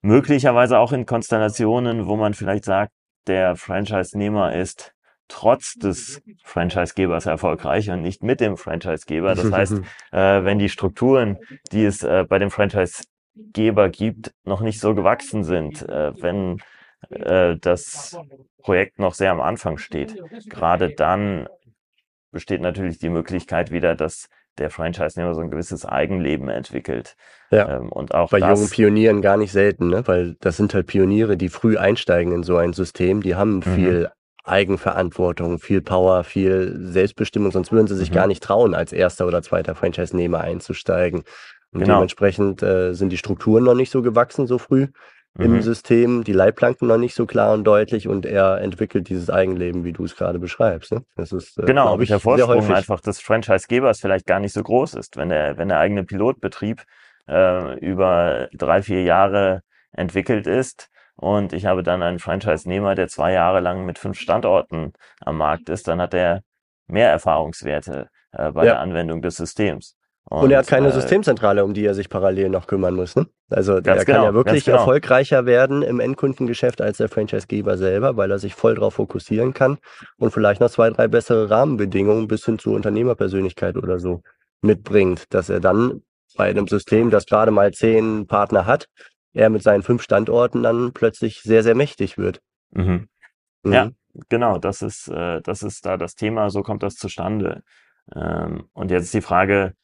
Möglicherweise 0.00 0.78
auch 0.78 0.92
in 0.92 1.06
Konstellationen, 1.06 2.06
wo 2.06 2.16
man 2.16 2.34
vielleicht 2.34 2.64
sagt, 2.64 2.92
der 3.26 3.56
Franchise-Nehmer 3.56 4.54
ist 4.54 4.94
trotz 5.28 5.74
des 5.74 6.22
Franchisegebers 6.44 7.26
erfolgreich 7.26 7.90
und 7.90 8.02
nicht 8.02 8.22
mit 8.22 8.40
dem 8.40 8.56
Franchisegeber. 8.56 9.34
Das 9.34 9.50
heißt, 9.50 9.74
äh, 10.12 10.44
wenn 10.44 10.58
die 10.58 10.68
Strukturen, 10.68 11.38
die 11.72 11.84
es 11.84 12.02
äh, 12.02 12.24
bei 12.28 12.38
dem 12.38 12.50
Franchisegeber 13.36 13.88
gibt, 13.88 14.32
noch 14.44 14.60
nicht 14.60 14.80
so 14.80 14.94
gewachsen 14.94 15.44
sind, 15.44 15.86
äh, 15.88 16.12
wenn 16.20 16.58
äh, 17.10 17.56
das 17.60 18.18
Projekt 18.62 18.98
noch 18.98 19.14
sehr 19.14 19.30
am 19.30 19.40
Anfang 19.40 19.78
steht, 19.78 20.16
gerade 20.48 20.90
dann 20.90 21.48
besteht 22.32 22.60
natürlich 22.60 22.98
die 22.98 23.08
Möglichkeit 23.08 23.70
wieder, 23.70 23.94
dass 23.94 24.28
der 24.58 24.70
Franchise-Nehmer 24.70 25.34
so 25.34 25.42
ein 25.42 25.50
gewisses 25.50 25.84
Eigenleben 25.84 26.48
entwickelt. 26.48 27.16
Ja. 27.50 27.76
Ähm, 27.76 27.90
und 27.90 28.14
auch 28.14 28.30
bei 28.30 28.40
das, 28.40 28.58
jungen 28.58 28.70
Pionieren 28.70 29.22
gar 29.22 29.36
nicht 29.36 29.52
selten, 29.52 29.88
ne? 29.88 30.06
weil 30.06 30.36
das 30.40 30.56
sind 30.56 30.72
halt 30.72 30.86
Pioniere, 30.86 31.36
die 31.36 31.50
früh 31.50 31.76
einsteigen 31.76 32.32
in 32.32 32.42
so 32.42 32.56
ein 32.56 32.72
System, 32.72 33.22
die 33.22 33.34
haben 33.34 33.56
mhm. 33.56 33.62
viel 33.62 34.10
Eigenverantwortung, 34.44 35.58
viel 35.58 35.82
Power, 35.82 36.24
viel 36.24 36.74
Selbstbestimmung, 36.78 37.50
sonst 37.50 37.72
würden 37.72 37.86
sie 37.86 37.96
sich 37.96 38.10
mhm. 38.10 38.14
gar 38.14 38.26
nicht 38.26 38.42
trauen, 38.42 38.74
als 38.74 38.92
erster 38.92 39.26
oder 39.26 39.42
zweiter 39.42 39.74
Franchise-Nehmer 39.74 40.40
einzusteigen. 40.40 41.24
Und 41.76 41.82
genau. 41.82 41.96
dementsprechend 41.96 42.62
äh, 42.62 42.94
sind 42.94 43.10
die 43.10 43.18
Strukturen 43.18 43.62
noch 43.62 43.74
nicht 43.74 43.90
so 43.90 44.00
gewachsen 44.00 44.46
so 44.46 44.56
früh 44.56 44.86
mhm. 45.34 45.44
im 45.44 45.62
System, 45.62 46.24
die 46.24 46.32
Leitplanken 46.32 46.88
noch 46.88 46.96
nicht 46.96 47.14
so 47.14 47.26
klar 47.26 47.52
und 47.52 47.64
deutlich 47.64 48.08
und 48.08 48.24
er 48.24 48.62
entwickelt 48.62 49.10
dieses 49.10 49.28
Eigenleben, 49.28 49.84
wie 49.84 49.92
du 49.92 50.04
es 50.04 50.16
gerade 50.16 50.38
beschreibst. 50.38 50.92
Ne? 50.92 51.02
Das 51.16 51.32
ist, 51.32 51.58
äh, 51.58 51.66
genau, 51.66 52.00
ich, 52.00 52.08
der 52.08 52.18
Vorsprung 52.18 52.72
einfach 52.72 53.00
des 53.00 53.20
Franchise-Gebers 53.20 54.00
vielleicht 54.00 54.24
gar 54.24 54.40
nicht 54.40 54.54
so 54.54 54.62
groß 54.62 54.94
ist, 54.94 55.18
wenn 55.18 55.28
der, 55.28 55.58
wenn 55.58 55.68
der 55.68 55.80
eigene 55.80 56.04
Pilotbetrieb 56.04 56.82
äh, 57.28 57.78
über 57.80 58.48
drei, 58.54 58.80
vier 58.80 59.02
Jahre 59.02 59.60
entwickelt 59.92 60.46
ist, 60.46 60.88
und 61.18 61.54
ich 61.54 61.64
habe 61.64 61.82
dann 61.82 62.02
einen 62.02 62.18
Franchise-Nehmer, 62.18 62.94
der 62.94 63.08
zwei 63.08 63.32
Jahre 63.32 63.60
lang 63.60 63.86
mit 63.86 63.98
fünf 63.98 64.18
Standorten 64.18 64.92
am 65.20 65.38
Markt 65.38 65.70
ist, 65.70 65.88
dann 65.88 66.00
hat 66.00 66.12
er 66.12 66.42
mehr 66.88 67.10
Erfahrungswerte 67.10 68.08
äh, 68.32 68.52
bei 68.52 68.66
ja. 68.66 68.72
der 68.72 68.80
Anwendung 68.80 69.22
des 69.22 69.36
Systems. 69.36 69.95
Und, 70.28 70.44
und, 70.44 70.50
er 70.50 70.58
hat 70.58 70.66
keine 70.66 70.88
äh, 70.88 70.92
Systemzentrale, 70.92 71.64
um 71.64 71.72
die 71.72 71.84
er 71.84 71.94
sich 71.94 72.08
parallel 72.08 72.48
noch 72.48 72.66
kümmern 72.66 72.96
muss. 72.96 73.14
Ne? 73.14 73.26
Also 73.48 73.80
genau, 73.80 74.02
kann 74.02 74.22
ja 74.24 74.34
wirklich 74.34 74.64
genau. 74.64 74.78
erfolgreicher 74.78 75.46
werden 75.46 75.82
im 75.82 76.00
Endkundengeschäft 76.00 76.80
als 76.80 76.98
der 76.98 77.08
Franchisegeber 77.08 77.78
selber, 77.78 78.16
weil 78.16 78.32
er 78.32 78.40
sich 78.40 78.54
voll 78.54 78.74
darauf 78.74 78.94
fokussieren 78.94 79.54
kann 79.54 79.78
und 80.18 80.32
vielleicht 80.32 80.60
noch 80.60 80.70
zwei, 80.70 80.90
drei 80.90 81.06
bessere 81.06 81.48
Rahmenbedingungen 81.48 82.26
bis 82.26 82.44
hin 82.44 82.58
zu 82.58 82.72
Unternehmerpersönlichkeit 82.72 83.76
oder 83.76 84.00
so 84.00 84.22
mitbringt, 84.62 85.32
dass 85.32 85.48
er 85.48 85.60
dann 85.60 86.02
bei 86.36 86.50
einem 86.50 86.66
System, 86.66 87.10
das 87.10 87.26
gerade 87.26 87.52
mal 87.52 87.72
zehn 87.72 88.26
Partner 88.26 88.66
hat, 88.66 88.88
er 89.32 89.48
mit 89.48 89.62
seinen 89.62 89.84
fünf 89.84 90.02
Standorten 90.02 90.62
dann 90.62 90.92
plötzlich 90.92 91.42
sehr, 91.42 91.62
sehr 91.62 91.76
mächtig 91.76 92.18
wird. 92.18 92.40
Mhm. 92.72 93.08
Mhm. 93.62 93.72
Ja, 93.72 93.90
genau, 94.28 94.58
das 94.58 94.82
ist, 94.82 95.08
äh, 95.08 95.40
das 95.42 95.62
ist 95.62 95.86
da 95.86 95.96
das 95.96 96.16
Thema, 96.16 96.50
so 96.50 96.62
kommt 96.62 96.82
das 96.82 96.96
zustande. 96.96 97.62
Ähm, 98.14 98.68
und 98.72 98.90
jetzt 98.90 99.14
die 99.14 99.20
Frage, 99.20 99.74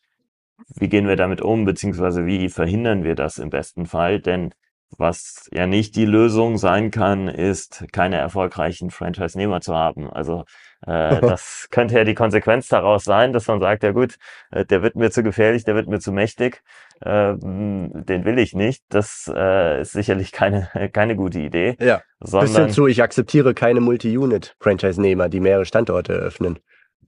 wie 0.76 0.88
gehen 0.88 1.08
wir 1.08 1.16
damit 1.16 1.40
um, 1.40 1.64
beziehungsweise 1.64 2.26
wie 2.26 2.48
verhindern 2.48 3.04
wir 3.04 3.14
das 3.14 3.38
im 3.38 3.50
besten 3.50 3.86
Fall? 3.86 4.20
Denn 4.20 4.54
was 4.98 5.48
ja 5.52 5.66
nicht 5.66 5.96
die 5.96 6.04
Lösung 6.04 6.58
sein 6.58 6.90
kann, 6.90 7.28
ist, 7.28 7.84
keine 7.92 8.16
erfolgreichen 8.16 8.90
Franchise-Nehmer 8.90 9.60
zu 9.60 9.74
haben. 9.74 10.10
Also 10.10 10.44
äh, 10.86 11.20
das 11.20 11.68
könnte 11.70 11.96
ja 11.96 12.04
die 12.04 12.14
Konsequenz 12.14 12.68
daraus 12.68 13.04
sein, 13.04 13.32
dass 13.32 13.46
man 13.46 13.60
sagt, 13.60 13.82
ja 13.82 13.92
gut, 13.92 14.16
äh, 14.50 14.64
der 14.64 14.82
wird 14.82 14.96
mir 14.96 15.10
zu 15.10 15.22
gefährlich, 15.22 15.64
der 15.64 15.74
wird 15.74 15.88
mir 15.88 16.00
zu 16.00 16.12
mächtig, 16.12 16.62
äh, 17.00 17.34
den 17.36 18.24
will 18.24 18.38
ich 18.38 18.54
nicht. 18.54 18.82
Das 18.88 19.30
äh, 19.34 19.80
ist 19.80 19.92
sicherlich 19.92 20.32
keine, 20.32 20.68
keine 20.92 21.16
gute 21.16 21.40
Idee. 21.40 21.76
Ja, 21.80 22.02
sondern, 22.20 22.48
bis 22.48 22.56
hin 22.56 22.70
zu, 22.70 22.86
ich 22.86 23.02
akzeptiere 23.02 23.54
keine 23.54 23.80
Multi-Unit-Franchise-Nehmer, 23.80 25.28
die 25.28 25.40
mehrere 25.40 25.64
Standorte 25.64 26.14
eröffnen. 26.14 26.58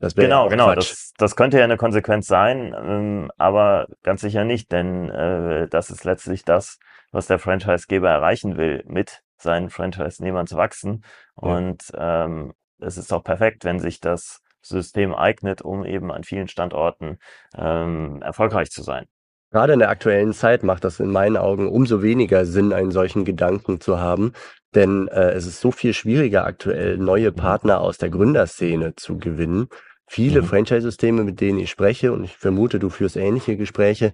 Genau, 0.01 0.49
genau. 0.49 0.75
Das, 0.75 1.13
das 1.17 1.37
könnte 1.37 1.59
ja 1.59 1.65
eine 1.65 1.77
Konsequenz 1.77 2.27
sein, 2.27 2.75
ähm, 2.77 3.31
aber 3.39 3.87
ganz 4.03 4.21
sicher 4.21 4.45
nicht, 4.45 4.73
denn 4.73 5.09
äh, 5.09 5.69
das 5.69 5.91
ist 5.91 6.05
letztlich 6.05 6.45
das, 6.45 6.79
was 7.13 7.27
der 7.27 7.39
Franchisegeber 7.39 8.11
erreichen 8.11 8.57
will, 8.57 8.83
mit 8.87 9.23
seinen 9.37 9.71
Franchise-Nehmern 9.71 10.47
zu 10.47 10.57
wachsen. 10.57 11.05
Ja. 11.41 11.57
Und 11.57 11.93
ähm, 11.97 12.55
es 12.81 12.99
ist 12.99 13.13
auch 13.13 13.25
perfekt, 13.25 13.65
wenn 13.65 13.79
sich 13.79 14.01
das 14.01 14.43
System 14.61 15.15
eignet, 15.15 15.63
um 15.63 15.85
eben 15.85 16.11
an 16.11 16.25
vielen 16.25 16.49
Standorten 16.49 17.19
ähm, 17.57 18.21
erfolgreich 18.23 18.71
zu 18.71 18.83
sein. 18.83 19.07
Gerade 19.51 19.75
in 19.75 19.79
der 19.79 19.91
aktuellen 19.91 20.33
Zeit 20.33 20.65
macht 20.65 20.83
das 20.83 20.99
in 20.99 21.11
meinen 21.11 21.37
Augen 21.37 21.69
umso 21.69 22.03
weniger 22.03 22.45
Sinn, 22.45 22.73
einen 22.73 22.91
solchen 22.91 23.25
Gedanken 23.25 23.81
zu 23.81 24.01
haben, 24.01 24.33
denn 24.75 25.09
äh, 25.09 25.31
es 25.33 25.47
ist 25.47 25.61
so 25.61 25.71
viel 25.71 25.95
schwieriger 25.95 26.45
aktuell, 26.45 26.99
neue 26.99 27.31
mhm. 27.31 27.37
Partner 27.37 27.81
aus 27.81 27.99
der 27.99 28.11
Gründerszene 28.11 28.95
zu 28.97 29.19
gewinnen. 29.19 29.69
Viele 30.07 30.43
mhm. 30.43 30.47
Franchise-Systeme, 30.47 31.25
mit 31.25 31.40
denen 31.40 31.59
ich 31.59 31.71
spreche, 31.71 32.12
und 32.12 32.25
ich 32.25 32.37
vermute, 32.37 32.78
du 32.78 32.90
führst 32.90 33.16
ähnliche 33.16 33.57
Gespräche, 33.57 34.12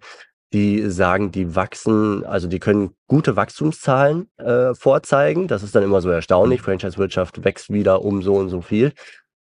die 0.52 0.90
sagen, 0.90 1.31
die 1.31 1.55
wachsen, 1.55 2.25
also 2.25 2.49
die 2.49 2.59
können 2.59 2.90
gute 3.07 3.37
Wachstumszahlen 3.37 4.29
äh, 4.38 4.75
vorzeigen. 4.75 5.47
Das 5.47 5.62
ist 5.62 5.75
dann 5.75 5.85
immer 5.85 6.00
so 6.00 6.11
erstaunlich. 6.11 6.61
Franchise-Wirtschaft 6.61 7.45
wächst 7.45 7.73
wieder 7.73 8.02
um 8.02 8.23
so 8.23 8.35
und 8.35 8.49
so 8.49 8.61
viel. 8.61 8.93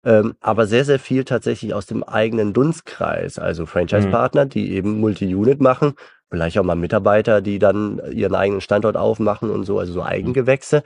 Ähm, 0.05 0.35
aber 0.39 0.67
sehr, 0.67 0.85
sehr 0.85 0.99
viel 0.99 1.25
tatsächlich 1.25 1.73
aus 1.73 1.87
dem 1.87 2.03
eigenen 2.03 2.53
Dunstkreis. 2.53 3.39
Also 3.39 3.65
Franchise-Partner, 3.65 4.45
mhm. 4.45 4.49
die 4.49 4.71
eben 4.71 4.99
Multi-Unit 4.99 5.59
machen, 5.61 5.95
vielleicht 6.29 6.57
auch 6.57 6.63
mal 6.63 6.75
Mitarbeiter, 6.75 7.41
die 7.41 7.59
dann 7.59 8.01
ihren 8.11 8.35
eigenen 8.35 8.61
Standort 8.61 8.97
aufmachen 8.97 9.49
und 9.49 9.65
so, 9.65 9.79
also 9.79 9.93
so 9.93 10.03
Eigengewächse. 10.03 10.83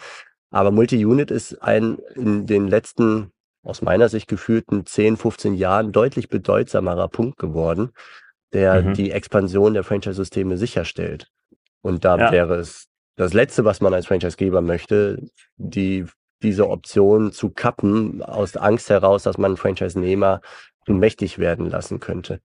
Aber 0.51 0.71
Multi-Unit 0.71 1.31
ist 1.31 1.61
ein 1.61 1.97
in 2.15 2.45
den 2.45 2.67
letzten, 2.67 3.31
aus 3.63 3.81
meiner 3.81 4.09
Sicht 4.09 4.27
gefühlten 4.27 4.85
10, 4.85 5.17
15 5.17 5.55
Jahren 5.55 5.91
deutlich 5.91 6.29
bedeutsamerer 6.29 7.07
Punkt 7.07 7.39
geworden, 7.39 7.91
der 8.53 8.81
mhm. 8.81 8.93
die 8.93 9.11
Expansion 9.11 9.73
der 9.73 9.83
Franchise-Systeme 9.83 10.57
sicherstellt. 10.57 11.27
Und 11.81 12.05
da 12.05 12.17
ja. 12.17 12.31
wäre 12.31 12.55
es 12.55 12.87
das 13.15 13.33
Letzte, 13.33 13.65
was 13.65 13.81
man 13.81 13.93
als 13.93 14.07
Franchise-Geber 14.07 14.61
möchte, 14.61 15.27
die, 15.57 16.05
diese 16.41 16.69
Option 16.69 17.31
zu 17.31 17.49
kappen, 17.49 18.21
aus 18.21 18.55
Angst 18.55 18.89
heraus, 18.89 19.23
dass 19.23 19.37
man 19.37 19.57
Franchise-Nehmer 19.57 20.41
zu 20.85 20.93
mächtig 20.93 21.39
werden 21.39 21.69
lassen 21.69 21.99
könnte. 21.99 22.39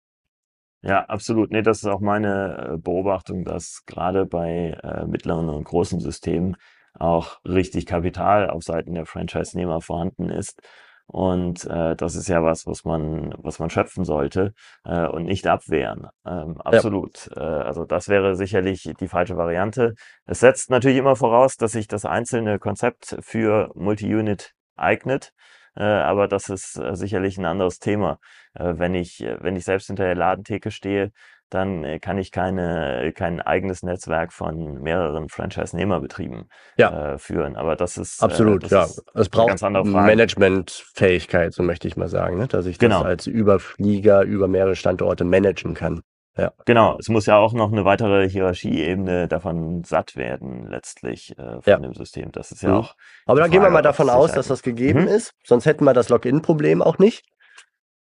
Ja, 0.82 1.04
absolut. 1.06 1.50
Nee, 1.50 1.62
das 1.62 1.78
ist 1.78 1.87
auch 1.87 2.00
meine 2.00 2.75
äh, 2.75 2.76
Beobachtung, 2.78 3.44
dass 3.44 3.82
gerade 3.87 4.26
bei 4.26 4.78
äh, 4.82 5.06
mittleren 5.06 5.49
und 5.49 5.64
großen 5.64 6.00
Systemen 6.00 6.56
auch 6.94 7.38
richtig 7.44 7.87
Kapital 7.87 8.50
auf 8.50 8.62
Seiten 8.62 8.94
der 8.94 9.06
Franchise-Nehmer 9.06 9.80
vorhanden 9.80 10.30
ist. 10.30 10.61
Und 11.06 11.64
äh, 11.64 11.97
das 11.97 12.14
ist 12.16 12.28
ja 12.28 12.44
was, 12.44 12.66
was 12.66 12.85
man, 12.85 13.35
was 13.38 13.58
man 13.58 13.70
schöpfen 13.70 14.04
sollte 14.04 14.52
äh, 14.85 15.06
und 15.06 15.25
nicht 15.25 15.47
abwehren. 15.47 16.08
Ähm, 16.26 16.61
absolut. 16.61 17.30
Ja. 17.35 17.61
Äh, 17.61 17.62
also 17.64 17.85
das 17.87 18.08
wäre 18.08 18.37
sicherlich 18.37 18.92
die 19.00 19.08
falsche 19.08 19.38
Variante. 19.38 19.94
Es 20.26 20.40
setzt 20.40 20.70
natürlich 20.70 20.99
immer 20.99 21.16
voraus, 21.16 21.56
dass 21.56 21.73
sich 21.73 21.88
das 21.88 22.04
einzelne 22.04 22.58
Konzept 22.58 23.16
für 23.20 23.70
Multi-Unit 23.75 24.52
eignet. 24.76 25.32
Äh, 25.78 25.85
aber 25.85 26.26
das 26.26 26.49
ist 26.49 26.76
äh, 26.76 26.97
sicherlich 26.97 27.38
ein 27.38 27.44
anderes 27.44 27.78
Thema. 27.78 28.18
Äh, 28.54 28.75
wenn 28.76 28.94
ich, 28.94 29.25
wenn 29.40 29.54
ich 29.54 29.64
selbst 29.64 29.87
hinter 29.87 30.04
der 30.04 30.16
Ladentheke 30.16 30.70
stehe, 30.70 31.12
dann 31.50 31.99
kann 32.00 32.18
ich 32.18 32.30
keine, 32.30 33.11
kein 33.14 33.40
eigenes 33.40 33.82
Netzwerk 33.82 34.35
von 34.35 34.82
mehreren 34.82 35.30
Franchise-Nehmerbetrieben 35.30 36.50
ja. 36.76 37.14
äh, 37.14 37.18
führen. 37.18 37.56
Aber 37.56 37.75
das 37.75 37.97
ist 37.97 38.23
absolut, 38.23 38.64
äh, 38.64 38.68
das 38.68 38.97
ja. 38.97 39.02
es 39.14 39.30
braucht 39.30 39.62
Managementfähigkeit, 39.62 41.54
so 41.54 41.62
möchte 41.62 41.88
ich 41.88 41.97
mal 41.97 42.08
sagen, 42.08 42.37
ne? 42.37 42.49
dass 42.49 42.66
ich 42.66 42.78
genau. 42.78 42.99
das 42.99 43.06
als 43.06 43.26
Überflieger 43.26 44.25
über 44.25 44.47
mehrere 44.47 44.76
Standorte 44.76 45.25
managen 45.25 45.73
kann. 45.73 46.02
Ja. 46.38 46.52
Genau, 46.66 46.97
es 47.00 47.09
muss 47.09 47.26
ja 47.26 47.37
auch 47.37 47.52
noch 47.52 47.73
eine 47.73 47.85
weitere 47.85 48.28
Hierarchieebene 48.28 49.26
davon 49.26 49.83
satt 49.83 50.14
werden, 50.14 50.68
letztlich 50.68 51.37
äh, 51.37 51.61
von 51.61 51.62
ja. 51.66 51.78
dem 51.78 51.95
System. 51.95 52.30
Das 52.30 52.52
ist 52.52 52.62
ja 52.62 52.68
mhm. 52.68 52.76
auch. 52.76 52.95
Aber 53.26 53.40
dann 53.40 53.50
gehen 53.50 53.62
wir 53.62 53.71
mal 53.71 53.83
davon 53.83 54.09
aus, 54.09 54.33
dass 54.33 54.47
das 54.47 54.62
gegeben 54.62 55.02
mhm. 55.02 55.09
ist. 55.09 55.35
Sonst 55.45 55.66
hätten 55.66 55.85
wir 55.85 55.95
das 55.95 56.09
Login-Problem 56.09 56.80
auch 56.80 56.99
nicht. 56.99 57.25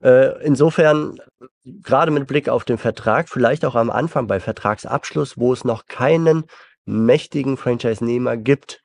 Äh, 0.00 0.40
insofern, 0.44 1.18
gerade 1.64 2.12
mit 2.12 2.28
Blick 2.28 2.48
auf 2.48 2.64
den 2.64 2.78
Vertrag, 2.78 3.28
vielleicht 3.28 3.64
auch 3.64 3.74
am 3.74 3.90
Anfang 3.90 4.28
bei 4.28 4.38
Vertragsabschluss, 4.38 5.36
wo 5.36 5.52
es 5.52 5.64
noch 5.64 5.86
keinen 5.86 6.44
mächtigen 6.84 7.56
Franchise-Nehmer 7.56 8.36
gibt, 8.36 8.82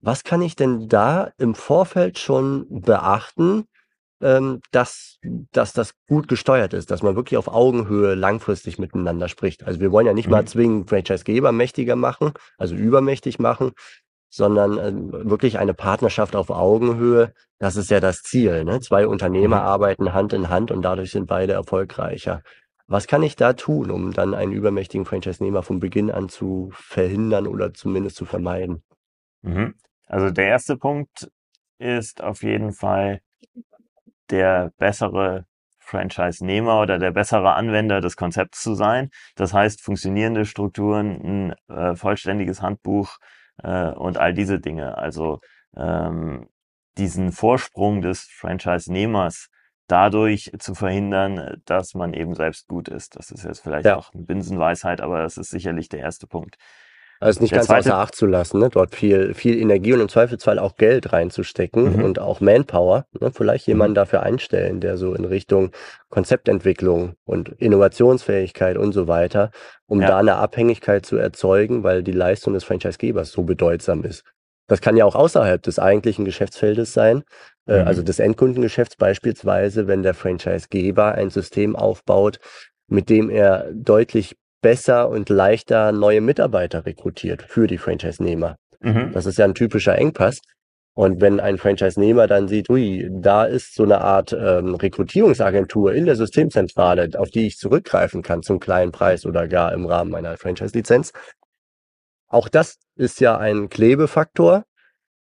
was 0.00 0.22
kann 0.22 0.40
ich 0.40 0.54
denn 0.54 0.88
da 0.88 1.32
im 1.38 1.56
Vorfeld 1.56 2.18
schon 2.20 2.66
beachten, 2.68 3.66
ähm, 4.24 4.60
dass, 4.70 5.18
dass 5.52 5.74
das 5.74 5.94
gut 6.08 6.28
gesteuert 6.28 6.72
ist, 6.72 6.90
dass 6.90 7.02
man 7.02 7.14
wirklich 7.14 7.36
auf 7.36 7.46
Augenhöhe 7.46 8.14
langfristig 8.14 8.78
miteinander 8.78 9.28
spricht. 9.28 9.64
Also 9.64 9.80
wir 9.80 9.92
wollen 9.92 10.06
ja 10.06 10.14
nicht 10.14 10.26
mhm. 10.26 10.32
mal 10.32 10.46
zwingen, 10.46 10.86
Franchise-Geber 10.86 11.52
mächtiger 11.52 11.94
machen, 11.94 12.32
also 12.56 12.74
übermächtig 12.74 13.38
machen, 13.38 13.72
sondern 14.30 14.78
äh, 14.78 15.30
wirklich 15.30 15.58
eine 15.58 15.74
Partnerschaft 15.74 16.34
auf 16.36 16.48
Augenhöhe. 16.48 17.34
Das 17.58 17.76
ist 17.76 17.90
ja 17.90 18.00
das 18.00 18.22
Ziel. 18.22 18.64
Ne? 18.64 18.80
Zwei 18.80 19.06
Unternehmer 19.06 19.60
mhm. 19.60 19.66
arbeiten 19.66 20.14
Hand 20.14 20.32
in 20.32 20.48
Hand 20.48 20.70
und 20.70 20.80
dadurch 20.80 21.10
sind 21.10 21.26
beide 21.26 21.52
erfolgreicher. 21.52 22.42
Was 22.86 23.06
kann 23.06 23.22
ich 23.22 23.36
da 23.36 23.52
tun, 23.52 23.90
um 23.90 24.12
dann 24.12 24.34
einen 24.34 24.52
übermächtigen 24.52 25.04
Franchise-Nehmer 25.04 25.62
von 25.62 25.80
Beginn 25.80 26.10
an 26.10 26.30
zu 26.30 26.70
verhindern 26.72 27.46
oder 27.46 27.74
zumindest 27.74 28.16
zu 28.16 28.24
vermeiden? 28.24 28.82
Mhm. 29.42 29.74
Also 30.06 30.30
der 30.30 30.46
erste 30.46 30.78
Punkt 30.78 31.30
ist 31.78 32.22
auf 32.22 32.42
jeden 32.42 32.72
Fall 32.72 33.20
der 34.30 34.72
bessere 34.78 35.46
Franchise-Nehmer 35.78 36.80
oder 36.80 36.98
der 36.98 37.10
bessere 37.10 37.54
Anwender 37.54 38.00
des 38.00 38.16
Konzepts 38.16 38.62
zu 38.62 38.74
sein. 38.74 39.10
Das 39.36 39.52
heißt, 39.52 39.82
funktionierende 39.82 40.46
Strukturen, 40.46 41.52
ein 41.68 41.74
äh, 41.74 41.94
vollständiges 41.94 42.62
Handbuch, 42.62 43.18
äh, 43.62 43.90
und 43.90 44.18
all 44.18 44.34
diese 44.34 44.60
Dinge. 44.60 44.98
Also 44.98 45.40
ähm, 45.76 46.48
diesen 46.98 47.32
Vorsprung 47.32 48.00
des 48.00 48.22
Franchise-Nehmers 48.22 49.48
dadurch 49.86 50.50
zu 50.58 50.74
verhindern, 50.74 51.60
dass 51.66 51.94
man 51.94 52.14
eben 52.14 52.34
selbst 52.34 52.68
gut 52.68 52.88
ist. 52.88 53.16
Das 53.16 53.30
ist 53.30 53.44
jetzt 53.44 53.60
vielleicht 53.60 53.84
ja. 53.84 53.96
auch 53.96 54.14
eine 54.14 54.22
Binsenweisheit, 54.22 55.00
aber 55.00 55.22
das 55.22 55.36
ist 55.36 55.50
sicherlich 55.50 55.88
der 55.88 56.00
erste 56.00 56.26
Punkt. 56.26 56.56
Also 57.20 57.40
nicht 57.40 57.52
der 57.52 57.58
ganz 57.58 57.68
zweite, 57.68 57.90
außer 57.90 57.98
Acht 57.98 58.14
zu 58.14 58.26
lassen, 58.26 58.58
ne? 58.58 58.68
dort 58.68 58.94
viel, 58.94 59.34
viel 59.34 59.58
Energie 59.58 59.92
und 59.92 60.00
im 60.00 60.08
Zweifelsfall 60.08 60.58
auch 60.58 60.76
Geld 60.76 61.12
reinzustecken 61.12 61.96
mhm. 61.96 62.04
und 62.04 62.18
auch 62.18 62.40
Manpower. 62.40 63.06
Ne? 63.18 63.30
Vielleicht 63.32 63.66
jemanden 63.66 63.92
mhm. 63.92 63.96
dafür 63.96 64.22
einstellen, 64.22 64.80
der 64.80 64.96
so 64.96 65.14
in 65.14 65.24
Richtung 65.24 65.70
Konzeptentwicklung 66.10 67.14
und 67.24 67.48
Innovationsfähigkeit 67.48 68.76
und 68.76 68.92
so 68.92 69.08
weiter, 69.08 69.50
um 69.86 70.00
ja. 70.00 70.08
da 70.08 70.18
eine 70.18 70.36
Abhängigkeit 70.36 71.06
zu 71.06 71.16
erzeugen, 71.16 71.82
weil 71.82 72.02
die 72.02 72.12
Leistung 72.12 72.54
des 72.54 72.64
Franchisegebers 72.64 73.32
so 73.32 73.42
bedeutsam 73.42 74.04
ist. 74.04 74.24
Das 74.66 74.80
kann 74.80 74.96
ja 74.96 75.04
auch 75.04 75.14
außerhalb 75.14 75.62
des 75.62 75.78
eigentlichen 75.78 76.24
Geschäftsfeldes 76.24 76.92
sein, 76.92 77.22
äh, 77.66 77.80
mhm. 77.80 77.88
also 77.88 78.02
des 78.02 78.18
Endkundengeschäfts 78.18 78.96
beispielsweise, 78.96 79.86
wenn 79.86 80.02
der 80.02 80.14
Franchisegeber 80.14 81.12
ein 81.12 81.30
System 81.30 81.76
aufbaut, 81.76 82.38
mit 82.88 83.08
dem 83.08 83.30
er 83.30 83.70
deutlich 83.72 84.36
besser 84.64 85.10
und 85.10 85.28
leichter 85.28 85.92
neue 85.92 86.22
Mitarbeiter 86.22 86.86
rekrutiert 86.86 87.42
für 87.42 87.66
die 87.66 87.76
Franchise-Nehmer. 87.76 88.56
Mhm. 88.80 89.10
Das 89.12 89.26
ist 89.26 89.36
ja 89.36 89.44
ein 89.44 89.54
typischer 89.54 89.98
Engpass. 89.98 90.40
Und 90.94 91.20
wenn 91.20 91.38
ein 91.38 91.58
Franchise-Nehmer 91.58 92.28
dann 92.28 92.48
sieht, 92.48 92.70
ui, 92.70 93.06
da 93.10 93.44
ist 93.44 93.74
so 93.74 93.82
eine 93.82 94.00
Art 94.00 94.32
ähm, 94.32 94.74
Rekrutierungsagentur 94.74 95.92
in 95.92 96.06
der 96.06 96.16
Systemzentrale, 96.16 97.10
auf 97.18 97.28
die 97.28 97.46
ich 97.46 97.58
zurückgreifen 97.58 98.22
kann 98.22 98.42
zum 98.42 98.58
kleinen 98.58 98.90
Preis 98.90 99.26
oder 99.26 99.48
gar 99.48 99.74
im 99.74 99.84
Rahmen 99.84 100.10
meiner 100.10 100.38
Franchise-Lizenz. 100.38 101.12
Auch 102.26 102.48
das 102.48 102.78
ist 102.96 103.20
ja 103.20 103.36
ein 103.36 103.68
Klebefaktor, 103.68 104.64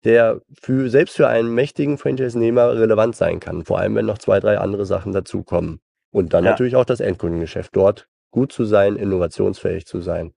der 0.03 0.41
für, 0.61 0.91
selbst 0.91 1.15
für 1.15 1.29
einen 1.29 1.55
mächtigen 1.55 1.99
Franchise-Nehmer 1.99 2.73
relevant 2.73 3.15
sein 3.15 3.39
kann. 3.39 3.65
Vor 3.65 3.79
allem, 3.79 3.95
wenn 3.95 4.07
noch 4.07 4.19
zwei, 4.19 4.41
drei 4.41 4.59
andere 4.59 4.87
Sachen 4.87 5.13
dazukommen. 5.13 5.79
Und 6.11 6.35
dann 6.35 6.43
ja. 6.43 6.51
natürlich 6.51 6.75
auch 6.75 6.85
das 6.85 6.99
Endkundengeschäft 6.99 7.77
dort 7.77 8.09
gut 8.31 8.53
zu 8.53 8.65
sein, 8.65 8.97
innovationsfähig 8.97 9.87
zu 9.87 10.01
sein. 10.01 10.35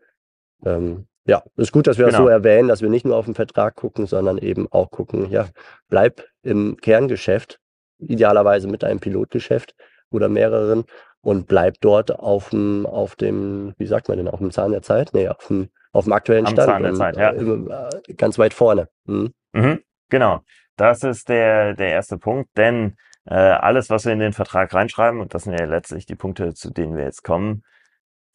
Ähm, 0.65 1.07
ja, 1.25 1.43
ist 1.55 1.71
gut, 1.71 1.87
dass 1.87 1.97
wir 1.97 2.05
genau. 2.05 2.17
das 2.17 2.25
so 2.25 2.29
erwähnen, 2.29 2.67
dass 2.67 2.81
wir 2.81 2.89
nicht 2.89 3.05
nur 3.05 3.15
auf 3.15 3.25
den 3.25 3.35
Vertrag 3.35 3.75
gucken, 3.75 4.07
sondern 4.07 4.37
eben 4.37 4.67
auch 4.71 4.91
gucken, 4.91 5.29
ja, 5.29 5.47
bleib 5.89 6.25
im 6.41 6.77
Kerngeschäft, 6.77 7.59
idealerweise 7.99 8.67
mit 8.67 8.83
einem 8.83 8.99
Pilotgeschäft 8.99 9.73
oder 10.11 10.27
mehreren 10.27 10.83
und 11.21 11.47
bleib 11.47 11.75
dort 11.79 12.19
auf 12.19 12.49
dem, 12.49 12.85
auf 12.85 13.15
dem, 13.15 13.73
wie 13.77 13.85
sagt 13.85 14.09
man 14.09 14.17
denn, 14.17 14.27
auf 14.27 14.39
dem 14.39 14.51
Zahn 14.51 14.71
der 14.71 14.81
Zeit? 14.81 15.11
Nee, 15.13 15.29
auf 15.29 15.47
dem, 15.47 15.69
auf 15.93 16.03
dem 16.03 16.13
aktuellen 16.13 16.45
Am 16.45 16.53
Stand. 16.53 16.69
Zahn 16.69 16.83
der 16.83 16.93
Zeit, 16.93 17.17
ja. 17.17 17.31
Äh, 17.31 18.13
ganz 18.15 18.37
weit 18.37 18.53
vorne. 18.53 18.89
Mhm. 19.05 19.33
Mhm, 19.53 19.79
genau. 20.09 20.41
Das 20.75 21.03
ist 21.03 21.29
der, 21.29 21.75
der 21.75 21.91
erste 21.91 22.17
Punkt, 22.17 22.49
denn 22.57 22.97
äh, 23.25 23.35
alles, 23.35 23.89
was 23.89 24.05
wir 24.05 24.11
in 24.11 24.19
den 24.19 24.33
Vertrag 24.33 24.73
reinschreiben, 24.73 25.21
und 25.21 25.33
das 25.33 25.43
sind 25.43 25.57
ja 25.57 25.65
letztlich 25.65 26.05
die 26.05 26.15
Punkte, 26.15 26.53
zu 26.53 26.71
denen 26.71 26.97
wir 26.97 27.05
jetzt 27.05 27.23
kommen, 27.23 27.63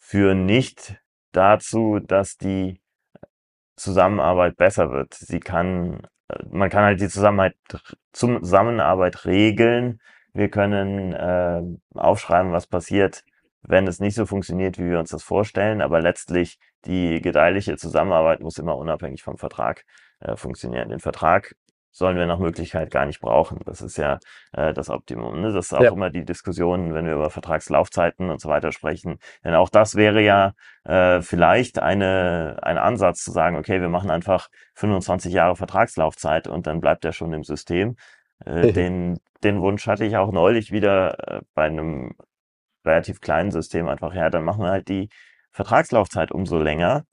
führen 0.08 0.46
nicht 0.46 0.96
dazu, 1.32 2.00
dass 2.00 2.38
die 2.38 2.80
Zusammenarbeit 3.76 4.56
besser 4.56 4.90
wird. 4.90 5.12
Sie 5.12 5.38
kann, 5.38 6.00
äh, 6.28 6.44
man 6.50 6.70
kann 6.70 6.84
halt 6.84 7.02
die 7.02 7.08
Zusammenarbeit, 7.08 9.26
regeln. 9.26 10.00
Wir 10.32 10.48
können 10.48 11.12
äh, 11.12 11.60
aufschreiben, 11.94 12.52
was 12.52 12.66
passiert, 12.66 13.22
wenn 13.60 13.86
es 13.86 14.00
nicht 14.00 14.14
so 14.14 14.24
funktioniert, 14.24 14.78
wie 14.78 14.88
wir 14.88 14.98
uns 14.98 15.10
das 15.10 15.22
vorstellen. 15.22 15.82
Aber 15.82 16.00
letztlich 16.00 16.58
die 16.86 17.20
gedeihliche 17.20 17.76
Zusammenarbeit 17.76 18.40
muss 18.40 18.56
immer 18.56 18.78
unabhängig 18.78 19.22
vom 19.22 19.36
Vertrag 19.36 19.84
äh, 20.20 20.36
funktionieren. 20.36 20.88
Den 20.88 21.00
Vertrag 21.00 21.54
sollen 21.90 22.16
wir 22.16 22.26
nach 22.26 22.38
Möglichkeit 22.38 22.90
gar 22.90 23.06
nicht 23.06 23.20
brauchen. 23.20 23.60
Das 23.64 23.80
ist 23.80 23.96
ja 23.96 24.18
äh, 24.52 24.72
das 24.72 24.90
Optimum. 24.90 25.40
Ne? 25.40 25.52
Das 25.52 25.66
ist 25.66 25.72
auch 25.72 25.82
ja. 25.82 25.92
immer 25.92 26.10
die 26.10 26.24
Diskussion, 26.24 26.94
wenn 26.94 27.06
wir 27.06 27.14
über 27.14 27.30
Vertragslaufzeiten 27.30 28.30
und 28.30 28.40
so 28.40 28.48
weiter 28.48 28.72
sprechen. 28.72 29.18
Denn 29.44 29.54
auch 29.54 29.68
das 29.68 29.94
wäre 29.94 30.22
ja 30.22 30.52
äh, 30.84 31.20
vielleicht 31.22 31.78
eine, 31.78 32.58
ein 32.62 32.78
Ansatz 32.78 33.24
zu 33.24 33.32
sagen, 33.32 33.56
okay, 33.56 33.80
wir 33.80 33.88
machen 33.88 34.10
einfach 34.10 34.48
25 34.74 35.32
Jahre 35.32 35.56
Vertragslaufzeit 35.56 36.46
und 36.46 36.66
dann 36.66 36.80
bleibt 36.80 37.04
er 37.04 37.12
schon 37.12 37.32
im 37.32 37.44
System. 37.44 37.96
Äh, 38.44 38.72
den, 38.72 39.18
den 39.42 39.60
Wunsch 39.60 39.86
hatte 39.86 40.04
ich 40.04 40.16
auch 40.16 40.32
neulich 40.32 40.72
wieder 40.72 41.38
äh, 41.38 41.40
bei 41.54 41.64
einem 41.64 42.14
relativ 42.84 43.20
kleinen 43.20 43.50
System 43.50 43.88
einfach, 43.88 44.14
ja, 44.14 44.30
dann 44.30 44.44
machen 44.44 44.62
wir 44.62 44.70
halt 44.70 44.88
die 44.88 45.08
Vertragslaufzeit 45.50 46.32
umso 46.32 46.58
länger, 46.58 47.04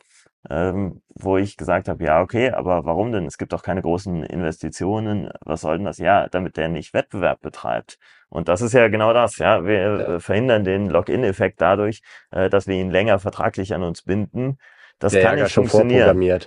ähm, 0.50 1.02
wo 1.10 1.38
ich 1.38 1.58
gesagt 1.58 1.88
habe, 1.88 2.04
ja, 2.04 2.22
okay, 2.22 2.52
aber 2.52 2.86
warum 2.86 3.12
denn? 3.12 3.26
Es 3.26 3.38
gibt 3.38 3.54
doch 3.54 3.64
keine 3.64 3.82
großen 3.82 4.24
Investitionen. 4.24 5.30
Was 5.42 5.62
soll 5.62 5.78
denn 5.78 5.86
das? 5.86 5.98
Ja, 5.98 6.28
damit 6.28 6.58
der 6.58 6.68
nicht 6.68 6.94
Wettbewerb 6.94 7.42
betreibt. 7.42 7.98
Und 8.30 8.48
das 8.48 8.62
ist 8.62 8.74
ja 8.74 8.88
genau 8.88 9.14
das, 9.14 9.38
ja. 9.38 9.66
Wir 9.66 9.76
ja. 9.76 10.20
verhindern 10.20 10.64
den 10.64 10.90
Login-Effekt 10.90 11.62
dadurch, 11.62 12.02
äh, 12.32 12.50
dass 12.50 12.68
wir 12.68 12.76
ihn 12.76 12.92
länger 12.92 13.20
vertraglich 13.20 13.74
an 13.74 13.84
uns 13.84 14.04
binden. 14.04 14.58
Das 15.00 15.14
der 15.14 15.24
kann 15.24 15.40
nicht 15.40 15.54
funktionieren. 15.54 16.44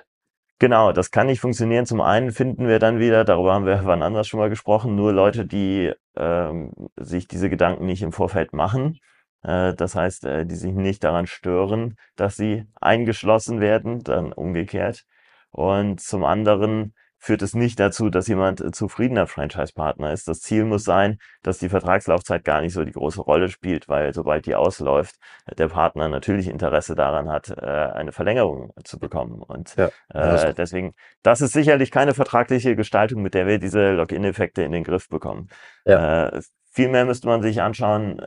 Genau, 0.60 0.92
das 0.92 1.10
kann 1.10 1.28
nicht 1.28 1.40
funktionieren. 1.40 1.86
Zum 1.86 2.00
einen 2.00 2.32
finden 2.32 2.66
wir 2.66 2.80
dann 2.80 2.98
wieder, 2.98 3.24
darüber 3.24 3.54
haben 3.54 3.66
wir 3.66 3.80
wann 3.84 4.02
anders 4.02 4.26
schon 4.28 4.40
mal 4.40 4.50
gesprochen, 4.50 4.96
nur 4.96 5.12
Leute, 5.12 5.46
die 5.46 5.92
ähm, 6.16 6.72
sich 6.96 7.28
diese 7.28 7.48
Gedanken 7.48 7.86
nicht 7.86 8.02
im 8.02 8.12
Vorfeld 8.12 8.52
machen 8.52 8.96
äh, 8.96 8.98
das 9.42 9.94
heißt, 9.94 10.24
äh, 10.24 10.46
die 10.46 10.56
sich 10.56 10.72
nicht 10.72 11.04
daran 11.04 11.26
stören, 11.26 11.96
dass 12.16 12.36
sie 12.36 12.64
eingeschlossen 12.80 13.60
werden, 13.60 14.02
dann 14.02 14.32
umgekehrt. 14.32 15.04
Und 15.50 16.00
zum 16.00 16.24
anderen 16.24 16.94
führt 17.20 17.42
es 17.42 17.54
nicht 17.54 17.80
dazu, 17.80 18.10
dass 18.10 18.28
jemand 18.28 18.60
äh, 18.60 18.70
zufriedener 18.70 19.26
Franchise-Partner 19.26 20.12
ist. 20.12 20.28
Das 20.28 20.40
Ziel 20.40 20.64
muss 20.64 20.84
sein, 20.84 21.18
dass 21.42 21.58
die 21.58 21.68
Vertragslaufzeit 21.68 22.44
gar 22.44 22.60
nicht 22.60 22.72
so 22.72 22.84
die 22.84 22.92
große 22.92 23.20
Rolle 23.20 23.48
spielt, 23.48 23.88
weil 23.88 24.12
sobald 24.12 24.46
die 24.46 24.54
ausläuft, 24.54 25.16
der 25.56 25.68
Partner 25.68 26.08
natürlich 26.08 26.48
Interesse 26.48 26.94
daran 26.94 27.28
hat, 27.28 27.56
eine 27.58 28.12
Verlängerung 28.12 28.72
zu 28.84 29.00
bekommen. 29.00 29.42
Und 29.42 29.74
ja, 29.76 29.90
also. 30.10 30.52
deswegen, 30.52 30.94
das 31.22 31.40
ist 31.40 31.52
sicherlich 31.52 31.90
keine 31.90 32.14
vertragliche 32.14 32.76
Gestaltung, 32.76 33.22
mit 33.22 33.34
der 33.34 33.48
wir 33.48 33.58
diese 33.58 33.92
Login-Effekte 33.92 34.62
in 34.62 34.70
den 34.70 34.84
Griff 34.84 35.08
bekommen. 35.08 35.48
Ja. 35.86 36.30
Vielmehr 36.70 37.04
müsste 37.04 37.26
man 37.26 37.42
sich 37.42 37.62
anschauen, 37.62 38.24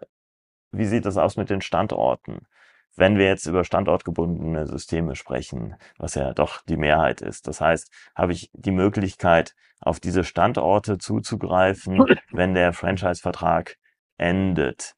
wie 0.71 0.85
sieht 0.85 1.05
das 1.05 1.17
aus 1.17 1.37
mit 1.37 1.49
den 1.49 1.61
Standorten? 1.61 2.47
Wenn 2.95 3.17
wir 3.17 3.25
jetzt 3.25 3.45
über 3.45 3.63
standortgebundene 3.63 4.67
Systeme 4.67 5.15
sprechen, 5.15 5.75
was 5.97 6.15
ja 6.15 6.33
doch 6.33 6.61
die 6.63 6.77
Mehrheit 6.77 7.21
ist. 7.21 7.47
Das 7.47 7.61
heißt, 7.61 7.89
habe 8.15 8.33
ich 8.33 8.49
die 8.53 8.71
Möglichkeit, 8.71 9.55
auf 9.79 9.99
diese 9.99 10.23
Standorte 10.23 10.97
zuzugreifen, 10.97 11.97
wenn 12.31 12.53
der 12.53 12.73
Franchise-Vertrag 12.73 13.77
endet. 14.17 14.93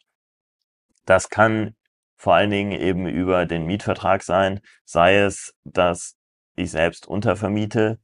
Das 1.05 1.29
kann 1.29 1.75
vor 2.17 2.35
allen 2.35 2.49
Dingen 2.49 2.71
eben 2.71 3.07
über 3.07 3.45
den 3.45 3.65
Mietvertrag 3.65 4.23
sein, 4.23 4.61
sei 4.85 5.17
es, 5.17 5.53
dass 5.63 6.15
ich 6.55 6.71
selbst 6.71 7.07
untervermiete 7.07 7.99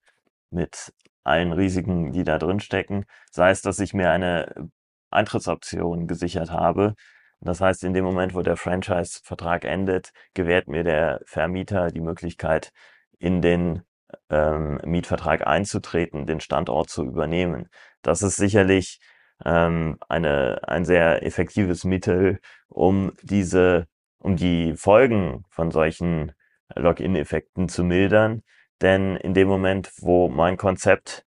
mit 0.49 0.93
allen 1.23 1.53
Risiken, 1.53 2.11
die 2.11 2.23
da 2.23 2.37
drin 2.37 2.59
stecken, 2.59 3.05
sei 3.31 3.51
es, 3.51 3.61
dass 3.61 3.79
ich 3.79 3.93
mir 3.93 4.11
eine 4.11 4.69
Eintrittsoption 5.09 6.07
gesichert 6.07 6.51
habe, 6.51 6.95
das 7.41 7.61
heißt, 7.61 7.83
in 7.83 7.93
dem 7.93 8.03
Moment, 8.03 8.33
wo 8.33 8.41
der 8.41 8.57
Franchise-Vertrag 8.57 9.63
endet, 9.65 10.11
gewährt 10.33 10.67
mir 10.67 10.83
der 10.83 11.21
Vermieter 11.25 11.87
die 11.87 12.01
Möglichkeit, 12.01 12.71
in 13.17 13.41
den 13.41 13.83
ähm, 14.29 14.79
Mietvertrag 14.85 15.47
einzutreten, 15.47 16.25
den 16.25 16.41
Standort 16.41 16.89
zu 16.89 17.03
übernehmen. 17.05 17.69
Das 18.01 18.21
ist 18.21 18.37
sicherlich 18.37 18.99
ähm, 19.45 19.97
eine, 20.09 20.61
ein 20.67 20.85
sehr 20.85 21.23
effektives 21.23 21.85
Mittel, 21.85 22.39
um 22.67 23.13
diese, 23.21 23.87
um 24.17 24.35
die 24.35 24.73
Folgen 24.75 25.45
von 25.49 25.71
solchen 25.71 26.33
Login-Effekten 26.75 27.69
zu 27.69 27.83
mildern. 27.83 28.43
Denn 28.81 29.15
in 29.17 29.33
dem 29.33 29.47
Moment, 29.47 29.91
wo 29.99 30.29
mein 30.29 30.57
Konzept 30.57 31.25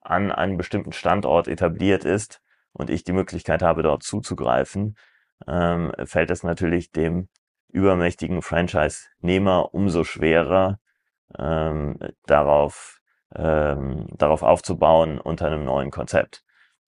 an 0.00 0.30
einem 0.30 0.56
bestimmten 0.56 0.92
Standort 0.92 1.48
etabliert 1.48 2.04
ist, 2.04 2.40
und 2.76 2.90
ich 2.90 3.04
die 3.04 3.12
Möglichkeit 3.12 3.62
habe, 3.62 3.82
dort 3.82 4.02
zuzugreifen, 4.02 4.96
ähm, 5.46 5.92
fällt 6.04 6.30
es 6.30 6.42
natürlich 6.42 6.92
dem 6.92 7.28
übermächtigen 7.72 8.42
Franchise-Nehmer 8.42 9.74
umso 9.74 10.04
schwerer, 10.04 10.78
ähm, 11.38 11.98
darauf, 12.26 13.00
ähm, 13.34 14.06
darauf 14.16 14.42
aufzubauen 14.42 15.20
unter 15.20 15.46
einem 15.46 15.64
neuen 15.64 15.90
Konzept. 15.90 16.42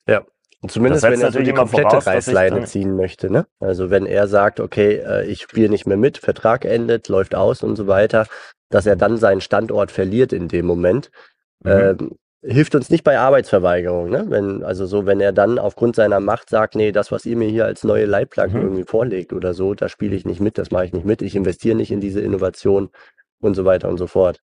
Ja, 0.06 0.24
und 0.60 0.72
zumindest 0.72 1.04
wenn 1.04 1.20
er 1.20 1.30
so 1.30 1.40
die 1.40 1.52
komplette 1.52 1.88
voraus, 1.88 2.06
Reißleine 2.06 2.64
ziehen 2.64 2.96
möchte. 2.96 3.30
Ne? 3.30 3.46
Also 3.60 3.90
wenn 3.90 4.06
er 4.06 4.26
sagt, 4.26 4.60
okay, 4.60 4.96
äh, 4.96 5.26
ich 5.26 5.42
spiele 5.42 5.68
nicht 5.68 5.86
mehr 5.86 5.96
mit, 5.96 6.18
Vertrag 6.18 6.64
endet, 6.64 7.08
läuft 7.08 7.34
aus 7.34 7.62
und 7.62 7.76
so 7.76 7.86
weiter, 7.86 8.26
dass 8.68 8.86
er 8.86 8.96
dann 8.96 9.16
seinen 9.16 9.40
Standort 9.40 9.90
verliert 9.90 10.32
in 10.32 10.48
dem 10.48 10.66
Moment. 10.66 11.10
Mhm. 11.60 11.70
Ähm, 11.70 12.18
hilft 12.42 12.74
uns 12.74 12.90
nicht 12.90 13.04
bei 13.04 13.18
Arbeitsverweigerung, 13.18 14.10
ne? 14.10 14.26
Wenn, 14.28 14.62
also 14.62 14.86
so, 14.86 15.06
wenn 15.06 15.20
er 15.20 15.32
dann 15.32 15.58
aufgrund 15.58 15.96
seiner 15.96 16.20
Macht 16.20 16.48
sagt, 16.48 16.74
nee, 16.74 16.92
das, 16.92 17.10
was 17.10 17.26
ihr 17.26 17.36
mir 17.36 17.48
hier 17.48 17.64
als 17.64 17.84
neue 17.84 18.06
Leitplanken 18.06 18.60
mhm. 18.60 18.66
irgendwie 18.66 18.84
vorlegt 18.84 19.32
oder 19.32 19.54
so, 19.54 19.74
da 19.74 19.88
spiele 19.88 20.14
ich 20.14 20.24
nicht 20.24 20.40
mit, 20.40 20.58
das 20.58 20.70
mache 20.70 20.86
ich 20.86 20.92
nicht 20.92 21.06
mit, 21.06 21.22
ich 21.22 21.34
investiere 21.34 21.76
nicht 21.76 21.90
in 21.90 22.00
diese 22.00 22.20
Innovation 22.20 22.90
und 23.40 23.54
so 23.54 23.64
weiter 23.64 23.88
und 23.88 23.98
so 23.98 24.06
fort. 24.06 24.40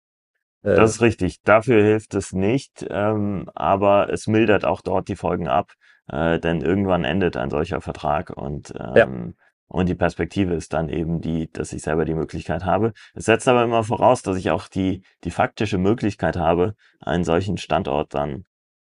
Äh, 0.62 0.74
das 0.74 0.92
ist 0.92 1.02
richtig. 1.02 1.42
Dafür 1.42 1.82
hilft 1.82 2.14
es 2.14 2.32
nicht, 2.32 2.84
ähm, 2.90 3.48
aber 3.54 4.08
es 4.12 4.26
mildert 4.26 4.64
auch 4.64 4.80
dort 4.80 5.08
die 5.08 5.16
Folgen 5.16 5.46
ab, 5.46 5.72
äh, 6.08 6.40
denn 6.40 6.62
irgendwann 6.62 7.04
endet 7.04 7.36
ein 7.36 7.50
solcher 7.50 7.80
Vertrag 7.80 8.30
und 8.30 8.72
ähm, 8.78 8.94
ja. 8.96 9.32
Und 9.74 9.88
die 9.88 9.96
Perspektive 9.96 10.54
ist 10.54 10.72
dann 10.72 10.88
eben 10.88 11.20
die, 11.20 11.50
dass 11.50 11.72
ich 11.72 11.82
selber 11.82 12.04
die 12.04 12.14
Möglichkeit 12.14 12.64
habe. 12.64 12.92
Es 13.12 13.24
setzt 13.24 13.48
aber 13.48 13.64
immer 13.64 13.82
voraus, 13.82 14.22
dass 14.22 14.36
ich 14.36 14.52
auch 14.52 14.68
die, 14.68 15.02
die 15.24 15.32
faktische 15.32 15.78
Möglichkeit 15.78 16.36
habe, 16.36 16.76
einen 17.00 17.24
solchen 17.24 17.56
Standort 17.56 18.14
dann 18.14 18.44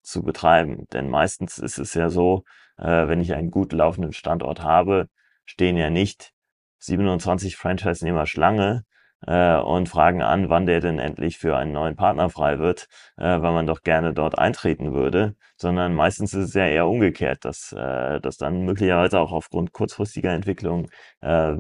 zu 0.02 0.24
betreiben. 0.24 0.88
Denn 0.92 1.08
meistens 1.08 1.60
ist 1.60 1.78
es 1.78 1.94
ja 1.94 2.10
so, 2.10 2.46
äh, 2.78 3.08
wenn 3.08 3.22
ich 3.22 3.36
einen 3.36 3.52
gut 3.52 3.74
laufenden 3.74 4.12
Standort 4.12 4.64
habe, 4.64 5.08
stehen 5.46 5.78
ja 5.78 5.92
nicht 5.92 6.32
27 6.80 7.58
Franchise-Nehmer 7.58 8.26
Schlange, 8.26 8.84
äh, 9.28 9.58
und 9.58 9.90
fragen 9.90 10.22
an, 10.22 10.50
wann 10.50 10.66
der 10.66 10.80
denn 10.82 11.00
endlich 11.00 11.38
für 11.38 11.58
einen 11.58 11.72
neuen 11.72 11.96
Partner 11.96 12.30
frei 12.30 12.60
wird, 12.60 12.88
äh, 13.18 13.24
weil 13.24 13.54
man 13.54 13.68
doch 13.68 13.82
gerne 13.84 14.14
dort 14.14 14.38
eintreten 14.38 14.94
würde, 14.94 15.36
sondern 15.58 15.94
meistens 15.94 16.34
ist 16.34 16.50
es 16.50 16.54
ja 16.54 16.66
eher 16.68 16.88
umgekehrt, 16.88 17.46
dass, 17.46 17.72
äh, 17.74 18.20
dass 18.22 18.38
dann 18.38 18.66
möglicherweise 18.66 19.20
auch 19.20 19.32
aufgrund 19.32 19.74
kurzfristiger 19.74 20.32
Entwicklung 20.32 20.90
äh, 21.22 21.56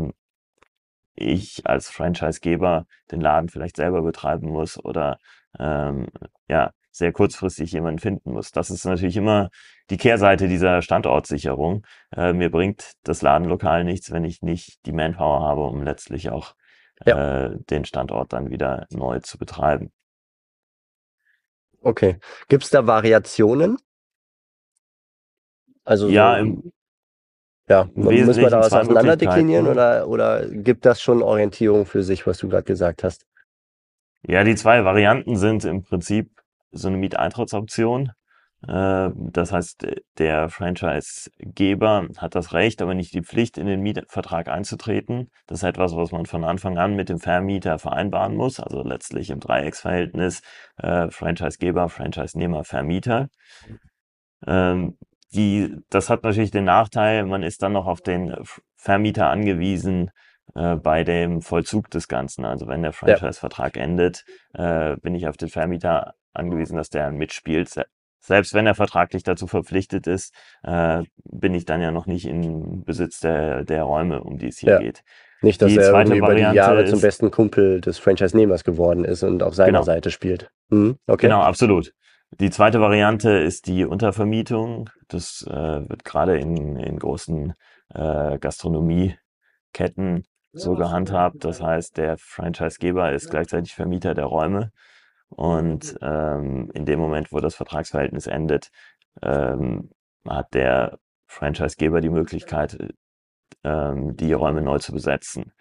ich 1.15 1.65
als 1.65 1.89
Franchisegeber 1.89 2.85
den 3.11 3.21
Laden 3.21 3.49
vielleicht 3.49 3.75
selber 3.77 4.01
betreiben 4.01 4.49
muss 4.49 4.83
oder 4.83 5.17
ähm, 5.59 6.07
ja 6.47 6.71
sehr 6.91 7.13
kurzfristig 7.13 7.71
jemanden 7.71 7.99
finden 7.99 8.33
muss. 8.33 8.51
Das 8.51 8.69
ist 8.69 8.85
natürlich 8.85 9.17
immer 9.17 9.49
die 9.89 9.97
Kehrseite 9.97 10.47
dieser 10.47 10.81
Standortsicherung. 10.81 11.85
Äh, 12.15 12.33
mir 12.33 12.51
bringt 12.51 12.93
das 13.03 13.21
Ladenlokal 13.21 13.83
nichts, 13.83 14.11
wenn 14.11 14.25
ich 14.25 14.41
nicht 14.41 14.85
die 14.85 14.91
Manpower 14.91 15.41
habe, 15.41 15.63
um 15.63 15.83
letztlich 15.83 16.29
auch 16.29 16.55
ja. 17.05 17.45
äh, 17.45 17.57
den 17.69 17.85
Standort 17.85 18.33
dann 18.33 18.49
wieder 18.49 18.87
neu 18.89 19.19
zu 19.19 19.37
betreiben. 19.37 19.91
Okay. 21.81 22.19
Gibt 22.47 22.63
es 22.63 22.69
da 22.69 22.85
Variationen? 22.85 23.77
Also 25.83 26.09
ja, 26.09 26.35
so, 26.35 26.41
im, 26.41 26.71
ja, 27.67 27.89
müssen 27.95 28.41
wir 28.41 28.49
da 28.49 28.59
was 28.59 28.73
auseinander 28.73 29.17
deklinieren 29.17 29.67
oder, 29.67 30.07
oder 30.07 30.47
gibt 30.47 30.85
das 30.85 31.01
schon 31.01 31.23
Orientierung 31.23 31.85
für 31.85 32.03
sich, 32.03 32.27
was 32.27 32.37
du 32.37 32.49
gerade 32.49 32.63
gesagt 32.63 33.03
hast? 33.03 33.25
Ja, 34.27 34.43
die 34.43 34.55
zwei 34.55 34.83
Varianten 34.85 35.35
sind 35.35 35.65
im 35.65 35.83
Prinzip 35.83 36.41
so 36.71 36.87
eine 36.87 36.97
Mieteintrittsoption 36.97 38.11
das 38.67 39.51
heißt, 39.51 39.87
der 40.19 40.49
Franchisegeber 40.49 42.07
hat 42.17 42.35
das 42.35 42.53
Recht, 42.53 42.81
aber 42.81 42.93
nicht 42.93 43.13
die 43.13 43.23
Pflicht, 43.23 43.57
in 43.57 43.65
den 43.65 43.81
Mietvertrag 43.81 44.49
einzutreten. 44.49 45.31
Das 45.47 45.59
ist 45.59 45.63
etwas, 45.63 45.95
was 45.95 46.11
man 46.11 46.27
von 46.27 46.43
Anfang 46.43 46.77
an 46.77 46.95
mit 46.95 47.09
dem 47.09 47.19
Vermieter 47.19 47.79
vereinbaren 47.79 48.35
muss, 48.35 48.59
also 48.59 48.83
letztlich 48.83 49.31
im 49.31 49.39
Dreiecksverhältnis 49.39 50.43
äh, 50.77 51.09
Franchisegeber, 51.09 51.89
Franchisenehmer, 51.89 52.63
Vermieter. 52.63 53.29
Ähm, 54.45 54.97
die, 55.33 55.75
das 55.89 56.09
hat 56.11 56.23
natürlich 56.23 56.51
den 56.51 56.65
Nachteil, 56.65 57.25
man 57.25 57.41
ist 57.41 57.63
dann 57.63 57.73
noch 57.73 57.87
auf 57.87 58.01
den 58.01 58.35
Vermieter 58.75 59.29
angewiesen, 59.29 60.11
äh, 60.55 60.75
bei 60.75 61.03
dem 61.03 61.41
Vollzug 61.41 61.89
des 61.89 62.07
Ganzen. 62.07 62.45
Also 62.45 62.67
wenn 62.67 62.81
der 62.81 62.93
Franchise-Vertrag 62.93 63.77
endet, 63.77 64.23
äh, 64.53 64.97
bin 64.97 65.15
ich 65.15 65.27
auf 65.27 65.37
den 65.37 65.49
Vermieter 65.49 66.13
angewiesen, 66.33 66.75
dass 66.75 66.89
der 66.89 67.11
mitspielt 67.11 67.69
selbst 68.21 68.53
wenn 68.53 68.67
er 68.67 68.75
vertraglich 68.75 69.23
dazu 69.23 69.47
verpflichtet 69.47 70.07
ist, 70.07 70.33
äh, 70.63 71.03
bin 71.25 71.53
ich 71.53 71.65
dann 71.65 71.81
ja 71.81 71.91
noch 71.91 72.05
nicht 72.05 72.25
in 72.25 72.83
Besitz 72.83 73.19
der, 73.19 73.63
der 73.65 73.83
Räume, 73.83 74.23
um 74.23 74.37
die 74.37 74.47
es 74.47 74.59
hier 74.59 74.73
ja. 74.73 74.79
geht. 74.79 75.03
Nicht, 75.41 75.61
dass 75.61 75.71
die 75.71 75.79
er 75.79 75.91
irgendwie 75.91 76.17
über 76.17 76.35
die 76.35 76.41
Jahre 76.41 76.85
zum 76.85 77.01
besten 77.01 77.31
Kumpel 77.31 77.81
des 77.81 77.97
Franchise-Nehmers 77.97 78.63
geworden 78.63 79.03
ist 79.03 79.23
und 79.23 79.41
auf 79.41 79.55
seiner 79.55 79.71
genau. 79.71 79.83
Seite 79.83 80.11
spielt. 80.11 80.51
Mhm. 80.69 80.97
Okay. 81.07 81.27
Genau, 81.27 81.41
absolut. 81.41 81.93
Die 82.39 82.51
zweite 82.51 82.79
Variante 82.79 83.31
ist 83.31 83.67
die 83.67 83.83
Untervermietung. 83.83 84.89
Das 85.07 85.45
äh, 85.49 85.89
wird 85.89 86.05
gerade 86.05 86.37
in, 86.37 86.77
in 86.77 86.99
großen 86.99 87.53
äh, 87.93 88.37
Gastronomieketten 88.37 90.25
so 90.53 90.75
gehandhabt. 90.75 91.43
Das 91.43 91.61
heißt, 91.61 91.97
der 91.97 92.17
Franchisegeber 92.17 93.11
ist 93.11 93.29
gleichzeitig 93.29 93.73
Vermieter 93.73 94.13
der 94.13 94.25
Räume. 94.25 94.71
Und 95.31 95.97
ähm, 96.01 96.69
in 96.73 96.85
dem 96.85 96.99
Moment, 96.99 97.31
wo 97.31 97.39
das 97.39 97.55
Vertragsverhältnis 97.55 98.27
endet, 98.27 98.69
ähm, 99.21 99.91
hat 100.27 100.53
der 100.53 100.99
Franchisegeber 101.27 102.01
die 102.01 102.09
Möglichkeit, 102.09 102.77
ähm, 103.63 104.15
die 104.17 104.33
Räume 104.33 104.61
neu 104.61 104.79
zu 104.79 104.91
besetzen. 104.91 105.53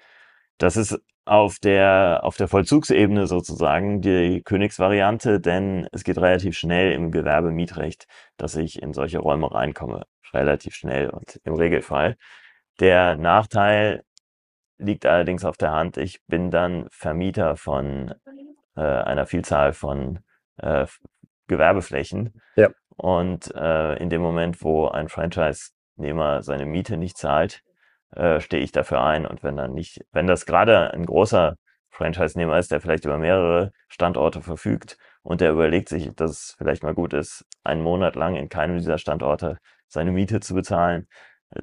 Das 0.59 0.77
ist 0.77 1.01
auf 1.25 1.59
der, 1.61 2.21
auf 2.25 2.37
der 2.37 2.49
Vollzugsebene 2.49 3.27
sozusagen 3.27 4.01
die 4.01 4.43
Königsvariante, 4.43 5.41
denn 5.41 5.87
es 5.93 6.03
geht 6.03 6.19
relativ 6.19 6.59
schnell 6.59 6.93
im 6.93 7.13
Gewerbemietrecht, 7.13 8.07
dass 8.37 8.57
ich 8.57 8.83
in 8.83 8.93
solche 8.93 9.21
Räume 9.21 9.53
reinkomme. 9.53 10.07
Relativ 10.33 10.75
schnell 10.75 11.11
und 11.11 11.41
im 11.45 11.55
Regelfall. 11.55 12.17
Der 12.81 13.17
Nachteil 13.17 14.03
liegt 14.79 15.07
allerdings 15.07 15.45
auf 15.45 15.57
der 15.57 15.73
Hand. 15.73 15.97
Ich 15.97 16.21
bin 16.27 16.51
dann 16.51 16.89
Vermieter 16.91 17.57
von 17.57 18.15
äh, 18.81 19.03
einer 19.03 19.27
Vielzahl 19.27 19.75
von 19.75 20.21
äh, 20.57 20.87
Gewerbeflächen. 21.49 22.41
Ja. 22.57 22.71
Und 22.97 23.55
äh, 23.55 23.97
in 23.97 24.09
dem 24.09 24.23
Moment, 24.23 24.63
wo 24.63 24.89
ein 24.89 25.09
Franchise-Nehmer 25.09 26.43
seine 26.43 26.65
Miete 26.65 26.97
nicht 26.97 27.19
zahlt, 27.19 27.63
äh, 28.17 28.41
stehe 28.41 28.63
ich 28.63 28.73
dafür 28.73 29.03
ein. 29.03 29.27
Und 29.27 29.43
wenn 29.43 29.57
dann 29.57 29.75
nicht, 29.75 30.01
wenn 30.13 30.27
das 30.27 30.47
gerade 30.47 30.93
ein 30.95 31.05
großer 31.05 31.57
Franchise-Nehmer 31.91 32.59
ist, 32.59 32.73
der 32.73 32.81
vielleicht 32.81 33.05
über 33.05 33.19
mehrere 33.19 33.73
Standorte 33.89 34.41
verfügt 34.41 34.97
und 35.23 35.43
der 35.43 35.53
überlegt 35.53 35.89
sich, 35.91 36.11
dass 36.15 36.31
es 36.31 36.55
vielleicht 36.57 36.83
mal 36.83 36.95
gut 36.95 37.13
ist, 37.13 37.45
einen 37.65 37.83
Monat 37.83 38.17
lang 38.17 38.37
in 38.37 38.49
keinem 38.49 38.79
dieser 38.79 38.99
Standorte 38.99 39.59
seine 39.89 40.13
Miete 40.13 40.41
zu 40.41 40.55
bezahlen, 40.55 41.07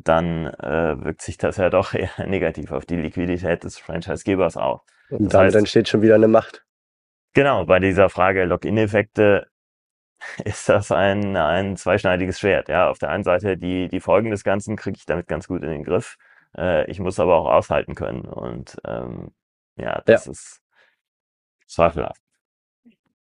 dann 0.03 0.47
äh, 0.47 1.03
wirkt 1.03 1.21
sich 1.21 1.37
das 1.37 1.57
ja 1.57 1.69
doch 1.69 1.93
eher 1.95 2.27
negativ 2.27 2.71
auf 2.71 2.85
die 2.85 2.97
Liquidität 2.97 3.63
des 3.63 3.79
Franchise-Gebers 3.79 4.57
aus. 4.57 4.81
Und 5.09 5.33
damit 5.33 5.47
heißt, 5.47 5.55
entsteht 5.55 5.87
schon 5.87 6.01
wieder 6.01 6.15
eine 6.15 6.27
Macht. 6.27 6.66
Genau, 7.37 7.65
bei 7.65 7.79
dieser 7.79 8.09
Frage 8.09 8.45
Login-Effekte 8.45 9.45
ist 10.43 10.69
das 10.69 10.91
ein, 10.91 11.37
ein 11.37 11.77
zweischneidiges 11.77 12.39
Schwert. 12.39 12.67
Ja, 12.67 12.89
auf 12.89 12.97
der 12.97 13.11
einen 13.11 13.23
Seite 13.23 13.57
die, 13.57 13.89
die 13.89 13.99
Folgen 13.99 14.31
des 14.31 14.43
Ganzen 14.43 14.75
kriege 14.75 14.97
ich 14.97 15.05
damit 15.05 15.27
ganz 15.27 15.47
gut 15.47 15.61
in 15.61 15.69
den 15.69 15.83
Griff. 15.83 16.17
Äh, 16.57 16.89
ich 16.89 16.99
muss 16.99 17.19
aber 17.19 17.35
auch 17.35 17.45
aushalten 17.45 17.93
können. 17.93 18.21
Und 18.21 18.77
ähm, 18.87 19.35
ja, 19.75 20.01
das 20.07 20.25
ja. 20.25 20.31
ist 20.31 20.61
zweifelhaft. 21.67 22.19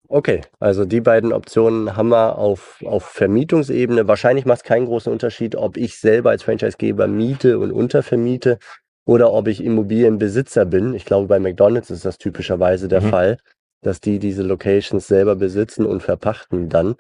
Okay, 0.08 0.40
also 0.58 0.86
die 0.86 1.02
beiden 1.02 1.34
Optionen 1.34 1.94
haben 1.94 2.08
wir 2.08 2.38
auf, 2.38 2.82
auf 2.86 3.04
Vermietungsebene. 3.04 4.08
Wahrscheinlich 4.08 4.46
macht 4.46 4.60
es 4.60 4.64
keinen 4.64 4.86
großen 4.86 5.12
Unterschied, 5.12 5.54
ob 5.54 5.76
ich 5.76 5.98
selber 5.98 6.30
als 6.30 6.44
Franchisegeber 6.44 7.08
miete 7.08 7.58
und 7.58 7.72
untervermiete 7.72 8.58
oder 9.04 9.34
ob 9.34 9.48
ich 9.48 9.62
Immobilienbesitzer 9.62 10.64
bin. 10.64 10.94
Ich 10.94 11.04
glaube, 11.04 11.26
bei 11.26 11.38
McDonald's 11.38 11.90
ist 11.90 12.06
das 12.06 12.16
typischerweise 12.16 12.88
der 12.88 13.02
mhm. 13.02 13.10
Fall, 13.10 13.38
dass 13.82 14.00
die 14.00 14.18
diese 14.18 14.42
Locations 14.42 15.06
selber 15.06 15.36
besitzen 15.36 15.86
und 15.86 16.02
verpachten 16.02 16.68
dann. 16.68 16.96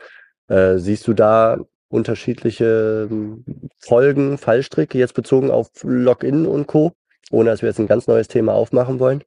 Äh, 0.48 0.78
siehst 0.78 1.06
du 1.06 1.14
da 1.14 1.58
unterschiedliche 1.88 3.06
hm, 3.08 3.44
Folgen, 3.78 4.38
Fallstricke 4.38 4.98
jetzt 4.98 5.14
bezogen 5.14 5.50
auf 5.50 5.70
Login 5.82 6.46
und 6.46 6.66
Co., 6.66 6.92
ohne 7.30 7.50
dass 7.50 7.62
wir 7.62 7.68
jetzt 7.68 7.80
ein 7.80 7.86
ganz 7.88 8.06
neues 8.06 8.28
Thema 8.28 8.54
aufmachen 8.54 9.00
wollen? 9.00 9.24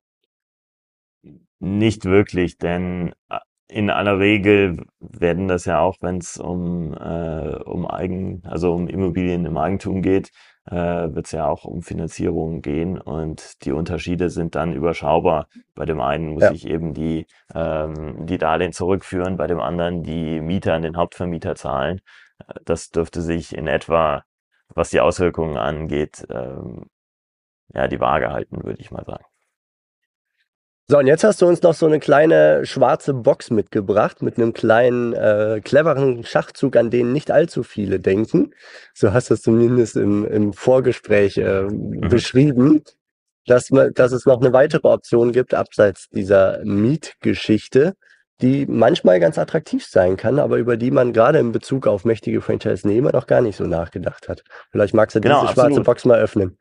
Nicht 1.60 2.06
wirklich, 2.06 2.58
denn 2.58 3.14
äh, 3.30 3.40
in 3.68 3.90
aller 3.90 4.20
Regel 4.20 4.84
werden 5.00 5.48
das 5.48 5.66
ja 5.66 5.80
auch, 5.80 5.96
wenn 6.02 6.18
es 6.18 6.38
um, 6.38 6.94
äh, 6.94 7.56
um 7.64 7.90
Eigen, 7.90 8.42
also 8.46 8.74
um 8.74 8.88
Immobilien 8.88 9.46
im 9.46 9.58
Eigentum 9.58 10.02
geht, 10.02 10.32
wird 10.72 11.26
es 11.26 11.32
ja 11.32 11.48
auch 11.48 11.66
um 11.66 11.82
Finanzierung 11.82 12.62
gehen 12.62 13.00
und 13.00 13.66
die 13.66 13.72
Unterschiede 13.72 14.30
sind 14.30 14.56
dann 14.56 14.74
überschaubar. 14.74 15.48
Bei 15.76 15.86
dem 15.86 16.00
einen 16.00 16.30
muss 16.30 16.44
ja. 16.44 16.52
ich 16.52 16.66
eben 16.66 16.94
die, 16.94 17.28
ähm, 17.54 18.26
die 18.26 18.38
Darlehen 18.38 18.72
zurückführen, 18.72 19.38
bei 19.38 19.48
dem 19.48 19.60
anderen 19.60 20.04
die 20.04 20.40
Mieter 20.40 20.74
an 20.74 20.82
den 20.82 20.98
Hauptvermieter 20.98 21.56
zahlen. 21.56 22.02
Das 22.64 22.90
dürfte 22.90 23.22
sich 23.22 23.56
in 23.56 23.68
etwa, 23.68 24.24
was 24.70 24.90
die 24.90 25.02
Auswirkungen 25.02 25.58
angeht, 25.58 26.26
ähm, 26.30 26.86
ja, 27.74 27.88
die 27.88 28.00
Waage 28.00 28.32
halten, 28.32 28.64
würde 28.64 28.80
ich 28.82 28.92
mal 28.92 29.06
sagen. 29.06 29.26
So, 30.88 30.98
und 30.98 31.08
jetzt 31.08 31.24
hast 31.24 31.42
du 31.42 31.48
uns 31.48 31.62
noch 31.62 31.74
so 31.74 31.86
eine 31.86 32.00
kleine 32.00 32.66
schwarze 32.66 33.14
Box 33.14 33.50
mitgebracht 33.50 34.22
mit 34.22 34.38
einem 34.38 34.52
kleinen, 34.52 35.14
äh, 35.14 35.62
cleveren 35.64 36.26
Schachzug, 36.26 36.76
an 36.76 36.90
den 36.90 37.14
nicht 37.14 37.32
allzu 37.32 37.64
viele 37.64 38.00
denken. 38.00 38.54
So 38.94 39.14
hast 39.14 39.30
du 39.30 39.36
es 39.36 39.42
zumindest 39.42 39.96
im, 39.96 40.26
im 40.26 40.52
Vorgespräch 40.52 41.38
äh, 41.38 41.62
mhm. 41.62 42.02
beschrieben, 42.02 42.84
dass, 43.46 43.70
dass 43.94 44.12
es 44.12 44.26
noch 44.26 44.42
eine 44.42 44.54
weitere 44.54 44.88
Option 44.88 45.32
gibt, 45.32 45.54
abseits 45.54 46.10
dieser 46.10 46.60
Mietgeschichte, 46.66 47.94
die 48.42 48.66
manchmal 48.66 49.20
ganz 49.20 49.38
attraktiv 49.38 49.86
sein 49.86 50.18
kann, 50.18 50.40
aber 50.40 50.58
über 50.58 50.76
die 50.76 50.92
man 50.92 51.14
gerade 51.14 51.40
in 51.40 51.52
Bezug 51.52 51.88
auf 51.88 52.06
mächtige 52.06 52.42
Franchise-Nehmer 52.42 53.12
noch 53.14 53.28
gar 53.28 53.42
nicht 53.42 53.56
so 53.56 53.66
nachgedacht 53.66 54.28
hat. 54.28 54.44
Vielleicht 54.72 54.94
magst 54.94 55.16
du 55.16 55.22
genau, 55.22 55.42
diese 55.42 55.52
absolut. 55.52 55.72
schwarze 55.74 55.84
Box 55.84 56.06
mal 56.06 56.20
öffnen. 56.20 56.58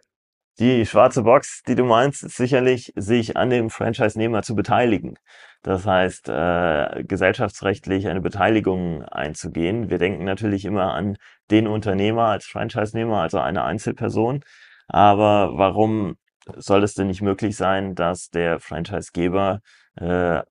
Die 0.61 0.85
schwarze 0.85 1.23
Box, 1.23 1.63
die 1.67 1.75
du 1.75 1.85
meinst, 1.87 2.23
ist 2.23 2.37
sicherlich, 2.37 2.93
sich 2.95 3.35
an 3.35 3.49
dem 3.49 3.71
Franchise-Nehmer 3.71 4.43
zu 4.43 4.55
beteiligen. 4.55 5.15
Das 5.63 5.87
heißt, 5.87 6.29
äh, 6.29 7.03
gesellschaftsrechtlich 7.05 8.09
eine 8.09 8.21
Beteiligung 8.21 9.03
einzugehen. 9.05 9.89
Wir 9.89 9.97
denken 9.97 10.25
natürlich 10.25 10.67
immer 10.67 10.93
an 10.93 11.17
den 11.51 11.67
Unternehmer 11.67 12.27
als 12.27 12.45
Franchise-Nehmer, 12.45 13.23
also 13.23 13.39
eine 13.39 13.65
Einzelperson. 13.65 14.43
Aber 14.87 15.57
warum 15.57 16.17
soll 16.57 16.85
es 16.85 16.93
denn 16.93 17.07
nicht 17.07 17.23
möglich 17.23 17.57
sein, 17.57 17.95
dass 17.95 18.29
der 18.29 18.61
Franchise-Geber 18.61 19.61
äh, 19.97 20.43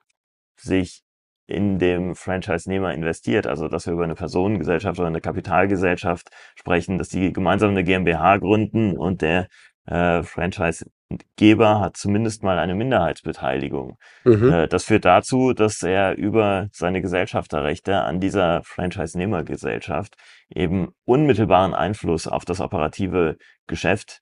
sich 0.56 1.04
in 1.50 1.80
dem 1.80 2.16
Franchise-Nehmer 2.16 2.94
investiert, 2.94 3.48
also 3.48 3.68
dass 3.68 3.88
wir 3.88 3.94
über 3.94 4.04
eine 4.04 4.16
Personengesellschaft 4.16 5.00
oder 5.00 5.08
eine 5.08 5.22
Kapitalgesellschaft 5.22 6.30
sprechen, 6.56 7.00
dass 7.00 7.10
die 7.10 7.34
gemeinsam 7.34 7.72
eine 7.72 7.84
GmbH 7.84 8.38
gründen 8.38 8.96
und 8.96 9.24
der 9.24 9.48
äh, 9.90 10.22
Franchise-Geber 10.22 11.80
hat 11.80 11.98
zumindest 11.98 12.44
mal 12.44 12.60
eine 12.60 12.76
Minderheitsbeteiligung. 12.76 13.98
Mhm. 14.24 14.54
Äh, 14.54 14.68
das 14.68 14.86
führt 14.86 15.06
dazu, 15.06 15.54
dass 15.54 15.82
er 15.82 16.16
über 16.16 16.68
seine 16.72 17.02
Gesellschafterrechte 17.02 18.02
an 18.02 18.20
dieser 18.20 18.62
Franchise-Nehmergesellschaft 18.64 20.16
eben 20.50 20.90
unmittelbaren 21.06 21.74
Einfluss 21.74 22.28
auf 22.28 22.46
das 22.46 22.62
operative 22.62 23.38
Geschäft 23.66 24.22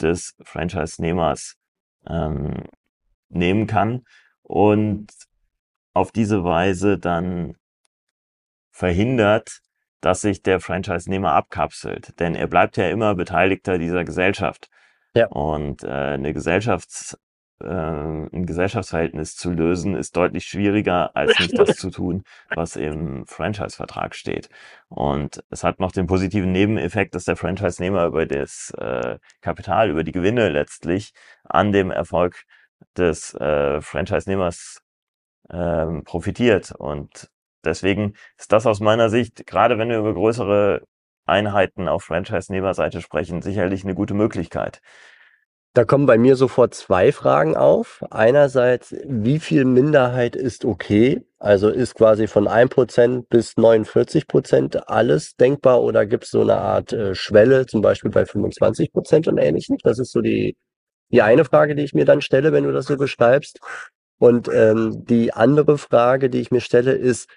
des 0.00 0.36
Franchise-Nehmers 0.44 1.56
ähm, 2.08 2.64
nehmen 3.28 3.66
kann 3.66 4.04
und 4.42 5.08
auf 5.94 6.12
diese 6.12 6.44
Weise 6.44 6.96
dann 6.96 7.56
verhindert, 8.70 9.58
dass 10.00 10.20
sich 10.20 10.42
der 10.42 10.60
Franchise-Nehmer 10.60 11.32
abkapselt. 11.32 12.18
Denn 12.20 12.36
er 12.36 12.46
bleibt 12.46 12.76
ja 12.76 12.88
immer 12.88 13.16
Beteiligter 13.16 13.78
dieser 13.78 14.04
Gesellschaft. 14.04 14.68
Ja. 15.18 15.26
Und 15.26 15.82
äh, 15.82 15.88
eine 15.88 16.32
Gesellschafts, 16.32 17.18
äh, 17.60 17.66
ein 17.66 18.46
Gesellschaftsverhältnis 18.46 19.34
zu 19.34 19.50
lösen, 19.50 19.96
ist 19.96 20.16
deutlich 20.16 20.44
schwieriger, 20.44 21.16
als 21.16 21.36
nicht 21.40 21.58
das 21.58 21.76
zu 21.76 21.90
tun, 21.90 22.22
was 22.54 22.76
im 22.76 23.26
Franchise-Vertrag 23.26 24.14
steht. 24.14 24.48
Und 24.88 25.42
es 25.50 25.64
hat 25.64 25.80
noch 25.80 25.90
den 25.90 26.06
positiven 26.06 26.52
Nebeneffekt, 26.52 27.16
dass 27.16 27.24
der 27.24 27.34
Franchise-Nehmer 27.34 28.06
über 28.06 28.26
das 28.26 28.72
äh, 28.78 29.18
Kapital, 29.40 29.90
über 29.90 30.04
die 30.04 30.12
Gewinne 30.12 30.50
letztlich 30.50 31.12
an 31.42 31.72
dem 31.72 31.90
Erfolg 31.90 32.44
des 32.96 33.34
äh, 33.34 33.80
Franchise-Nehmers 33.80 34.82
ähm, 35.50 36.04
profitiert. 36.04 36.70
Und 36.78 37.28
deswegen 37.64 38.14
ist 38.36 38.52
das 38.52 38.66
aus 38.66 38.78
meiner 38.78 39.10
Sicht, 39.10 39.48
gerade 39.48 39.78
wenn 39.78 39.88
wir 39.88 39.98
über 39.98 40.14
größere 40.14 40.82
Einheiten 41.28 41.88
auf 41.88 42.04
Franchise-Nehmerseite 42.04 43.00
sprechen, 43.00 43.42
sicherlich 43.42 43.84
eine 43.84 43.94
gute 43.94 44.14
Möglichkeit. 44.14 44.80
Da 45.74 45.84
kommen 45.84 46.06
bei 46.06 46.18
mir 46.18 46.34
sofort 46.34 46.74
zwei 46.74 47.12
Fragen 47.12 47.56
auf. 47.56 48.02
Einerseits, 48.10 48.96
wie 49.06 49.38
viel 49.38 49.64
Minderheit 49.64 50.34
ist 50.34 50.64
okay? 50.64 51.22
Also 51.38 51.68
ist 51.68 51.94
quasi 51.94 52.26
von 52.26 52.48
1% 52.48 53.26
bis 53.28 53.52
49% 53.56 54.76
alles 54.86 55.36
denkbar 55.36 55.82
oder 55.82 56.04
gibt 56.04 56.24
es 56.24 56.30
so 56.30 56.40
eine 56.40 56.56
Art 56.56 56.92
äh, 56.92 57.14
Schwelle, 57.14 57.66
zum 57.66 57.80
Beispiel 57.80 58.10
bei 58.10 58.24
25% 58.24 59.28
und 59.28 59.38
ähnlichem? 59.38 59.76
Das 59.84 60.00
ist 60.00 60.10
so 60.10 60.20
die, 60.20 60.56
die 61.12 61.22
eine 61.22 61.44
Frage, 61.44 61.76
die 61.76 61.84
ich 61.84 61.94
mir 61.94 62.04
dann 62.04 62.22
stelle, 62.22 62.52
wenn 62.52 62.64
du 62.64 62.72
das 62.72 62.86
so 62.86 62.96
beschreibst. 62.96 63.60
Und 64.18 64.48
ähm, 64.52 65.04
die 65.04 65.32
andere 65.32 65.78
Frage, 65.78 66.28
die 66.28 66.40
ich 66.40 66.50
mir 66.50 66.60
stelle, 66.60 66.92
ist, 66.92 67.28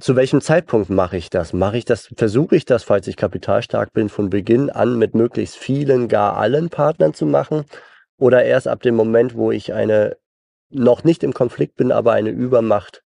zu 0.00 0.16
welchem 0.16 0.40
Zeitpunkt 0.40 0.90
mache 0.90 1.16
ich 1.16 1.30
das? 1.30 1.52
Mache 1.52 1.78
ich 1.78 1.84
das, 1.84 2.12
versuche 2.16 2.56
ich 2.56 2.64
das, 2.64 2.84
falls 2.84 3.06
ich 3.06 3.16
kapitalstark 3.16 3.92
bin, 3.92 4.08
von 4.08 4.30
Beginn 4.30 4.70
an 4.70 4.98
mit 4.98 5.14
möglichst 5.14 5.56
vielen, 5.56 6.08
gar 6.08 6.36
allen 6.36 6.70
Partnern 6.70 7.14
zu 7.14 7.26
machen? 7.26 7.64
Oder 8.18 8.44
erst 8.44 8.68
ab 8.68 8.82
dem 8.82 8.94
Moment, 8.94 9.34
wo 9.34 9.50
ich 9.50 9.72
eine 9.72 10.16
noch 10.70 11.04
nicht 11.04 11.22
im 11.22 11.34
Konflikt 11.34 11.76
bin, 11.76 11.92
aber 11.92 12.12
eine 12.12 12.30
Übermacht 12.30 13.02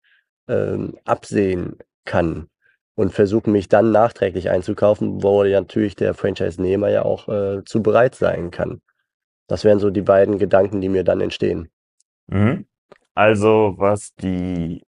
ähm, 0.47 0.97
absehen 1.05 1.77
kann 2.05 2.47
und 2.95 3.11
versuche 3.13 3.49
mich 3.49 3.67
dann 3.67 3.91
nachträglich 3.91 4.49
einzukaufen, 4.49 5.23
wo 5.23 5.43
natürlich 5.43 5.95
der 5.95 6.13
Franchise-Nehmer 6.13 6.89
ja 6.89 7.03
auch 7.03 7.27
äh, 7.27 7.63
zu 7.65 7.81
bereit 7.81 8.15
sein 8.15 8.51
kann. 8.51 8.81
Das 9.47 9.63
wären 9.63 9.79
so 9.79 9.89
die 9.89 10.01
beiden 10.01 10.37
Gedanken, 10.37 10.81
die 10.81 10.89
mir 10.89 11.03
dann 11.03 11.21
entstehen. 11.21 11.69
Mhm. 12.27 12.65
Also 13.13 13.75
was 13.77 14.13
die 14.15 14.84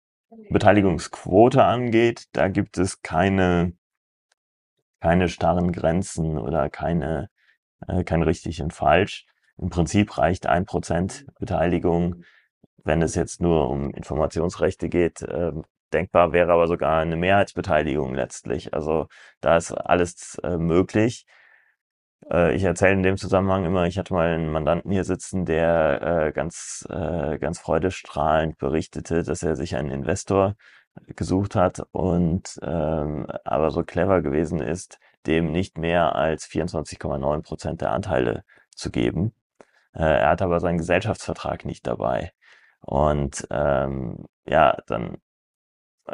Beteiligungsquote 0.52 1.64
angeht, 1.64 2.28
da 2.34 2.48
gibt 2.48 2.78
es 2.78 3.02
keine, 3.02 3.74
keine 5.00 5.30
starren 5.30 5.72
Grenzen 5.72 6.38
oder 6.38 6.70
keine, 6.70 7.30
äh, 7.88 8.04
kein 8.04 8.24
richtig 8.24 8.62
und 8.62 8.74
falsch. 8.74 9.26
im 9.58 9.70
Prinzip 9.70 10.18
reicht 10.18 10.48
ein 10.48 10.66
Prozent 10.66 11.26
Beteiligung, 11.40 12.24
wenn 12.84 13.02
es 13.02 13.16
jetzt 13.16 13.42
nur 13.42 13.70
um 13.70 13.92
Informationsrechte 13.92 14.90
geht. 14.90 15.22
Äh, 15.22 15.52
denkbar 15.94 16.34
wäre 16.34 16.54
aber 16.54 16.68
sogar 16.68 17.00
eine 17.00 17.16
Mehrheitsbeteiligung 17.18 18.16
letztlich. 18.16 18.74
Also 18.74 19.08
da 19.42 19.58
ist 19.58 19.72
alles 19.72 20.40
äh, 20.44 20.58
möglich. 20.58 21.26
Äh, 22.30 22.56
ich 22.56 22.64
erzähle 22.64 22.94
in 22.94 23.04
dem 23.04 23.18
Zusammenhang 23.18 23.66
immer, 23.66 23.86
ich 23.86 23.98
hatte 23.98 24.14
mal 24.14 24.28
einen 24.28 24.52
Mandanten 24.52 24.92
hier 24.92 25.04
sitzen, 25.04 25.46
der 25.46 26.02
äh, 26.28 26.32
ganz, 26.32 26.88
äh, 26.90 27.38
ganz 27.40 27.60
freudestrahlend 27.60 28.58
berichtete, 28.58 29.24
dass 29.24 29.44
er 29.44 29.56
sich 29.56 29.76
einen 29.76 29.92
Investor 29.92 30.56
gesucht 31.16 31.56
hat 31.56 31.82
und 31.92 32.60
ähm, 32.64 33.28
aber 33.46 33.72
so 33.72 33.84
clever 33.84 34.22
gewesen 34.22 34.60
ist, 34.60 35.00
dem 35.26 35.52
nicht 35.52 35.78
mehr 35.78 36.16
als 36.16 36.46
24,9 36.48 37.42
Prozent 37.44 37.82
der 37.82 37.92
Anteile 37.92 38.44
zu 38.76 38.92
geben. 38.92 39.34
Äh, 39.94 40.04
er 40.04 40.30
hat 40.30 40.42
aber 40.42 40.60
seinen 40.60 40.78
Gesellschaftsvertrag 40.80 41.66
nicht 41.66 41.88
dabei. 41.88 42.32
Und 42.82 43.48
ähm, 43.52 44.26
ja, 44.46 44.78
dann 44.88 45.18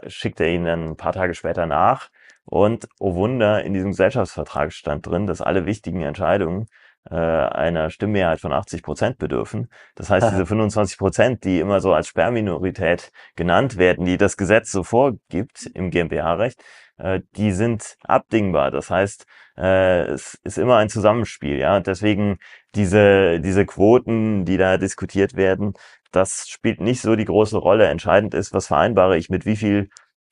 schickt 0.07 0.39
er 0.39 0.49
ihn 0.49 0.65
dann 0.65 0.89
ein 0.89 0.97
paar 0.97 1.13
Tage 1.13 1.33
später 1.33 1.65
nach. 1.65 2.10
Und 2.45 2.88
oh 2.99 3.15
Wunder, 3.15 3.63
in 3.63 3.73
diesem 3.73 3.91
Gesellschaftsvertrag 3.91 4.71
stand 4.71 5.05
drin, 5.05 5.27
dass 5.27 5.41
alle 5.41 5.65
wichtigen 5.65 6.01
Entscheidungen 6.01 6.67
äh, 7.10 7.15
einer 7.15 7.89
Stimmmehrheit 7.89 8.39
von 8.39 8.53
80 8.53 8.83
Prozent 8.83 9.17
bedürfen. 9.17 9.69
Das 9.95 10.10
heißt, 10.10 10.31
diese 10.31 10.45
25 10.45 10.97
Prozent, 10.97 11.43
die 11.43 11.60
immer 11.60 11.79
so 11.81 11.93
als 11.93 12.07
Sperrminorität 12.07 13.12
genannt 13.36 13.77
werden, 13.77 14.05
die 14.05 14.17
das 14.17 14.38
Gesetz 14.38 14.71
so 14.71 14.83
vorgibt 14.83 15.69
im 15.73 15.89
GmbH-Recht, 15.89 16.62
äh, 16.97 17.21
die 17.36 17.51
sind 17.51 17.97
abdingbar. 18.03 18.71
Das 18.71 18.89
heißt, 18.89 19.25
äh, 19.57 20.03
es 20.12 20.38
ist 20.43 20.57
immer 20.57 20.77
ein 20.77 20.89
Zusammenspiel. 20.89 21.57
Ja, 21.57 21.77
und 21.77 21.88
deswegen 21.88 22.38
diese 22.75 23.39
diese 23.39 23.65
Quoten, 23.65 24.45
die 24.45 24.57
da 24.57 24.77
diskutiert 24.77 25.36
werden, 25.36 25.73
das 26.12 26.48
spielt 26.48 26.82
nicht 26.82 27.02
so 27.02 27.15
die 27.15 27.26
große 27.26 27.58
Rolle. 27.58 27.88
Entscheidend 27.88 28.34
ist, 28.34 28.54
was 28.54 28.67
vereinbare 28.67 29.17
ich 29.17 29.30
mit 29.30 29.46
wie 29.46 29.56
viel 29.56 29.89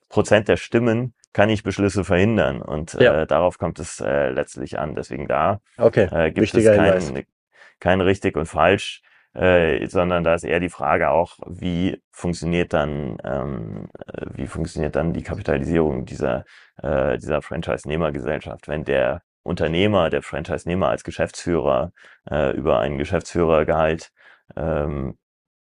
Prozent 0.08 0.48
der 0.48 0.56
Stimmen 0.56 1.14
kann 1.32 1.50
ich 1.50 1.62
Beschlüsse 1.62 2.04
verhindern. 2.04 2.62
Und 2.62 2.94
ja. 2.94 3.22
äh, 3.22 3.26
darauf 3.26 3.58
kommt 3.58 3.78
es 3.78 4.00
äh, 4.00 4.30
letztlich 4.30 4.78
an. 4.78 4.94
Deswegen 4.94 5.26
da 5.26 5.60
okay. 5.76 6.08
äh, 6.10 6.30
gibt 6.30 6.54
es 6.54 6.64
kein, 6.64 7.26
kein 7.78 8.00
richtig 8.00 8.36
und 8.36 8.46
falsch, 8.46 9.02
äh, 9.34 9.86
sondern 9.86 10.24
da 10.24 10.34
ist 10.34 10.44
eher 10.44 10.60
die 10.60 10.70
Frage 10.70 11.10
auch, 11.10 11.38
wie 11.46 12.00
funktioniert 12.10 12.72
dann, 12.72 13.18
ähm, 13.22 13.88
äh, 14.06 14.26
wie 14.32 14.46
funktioniert 14.46 14.96
dann 14.96 15.12
die 15.12 15.22
Kapitalisierung 15.22 16.06
dieser, 16.06 16.44
äh, 16.82 17.18
dieser 17.18 17.42
Franchise-Nehmergesellschaft, 17.42 18.66
wenn 18.66 18.84
der 18.84 19.22
Unternehmer, 19.42 20.08
der 20.08 20.22
Franchise-Nehmer 20.22 20.88
als 20.88 21.04
Geschäftsführer 21.04 21.92
äh, 22.30 22.56
über 22.56 22.80
einen 22.80 22.96
Geschäftsführergehalt 22.96 24.10
ähm, 24.56 25.18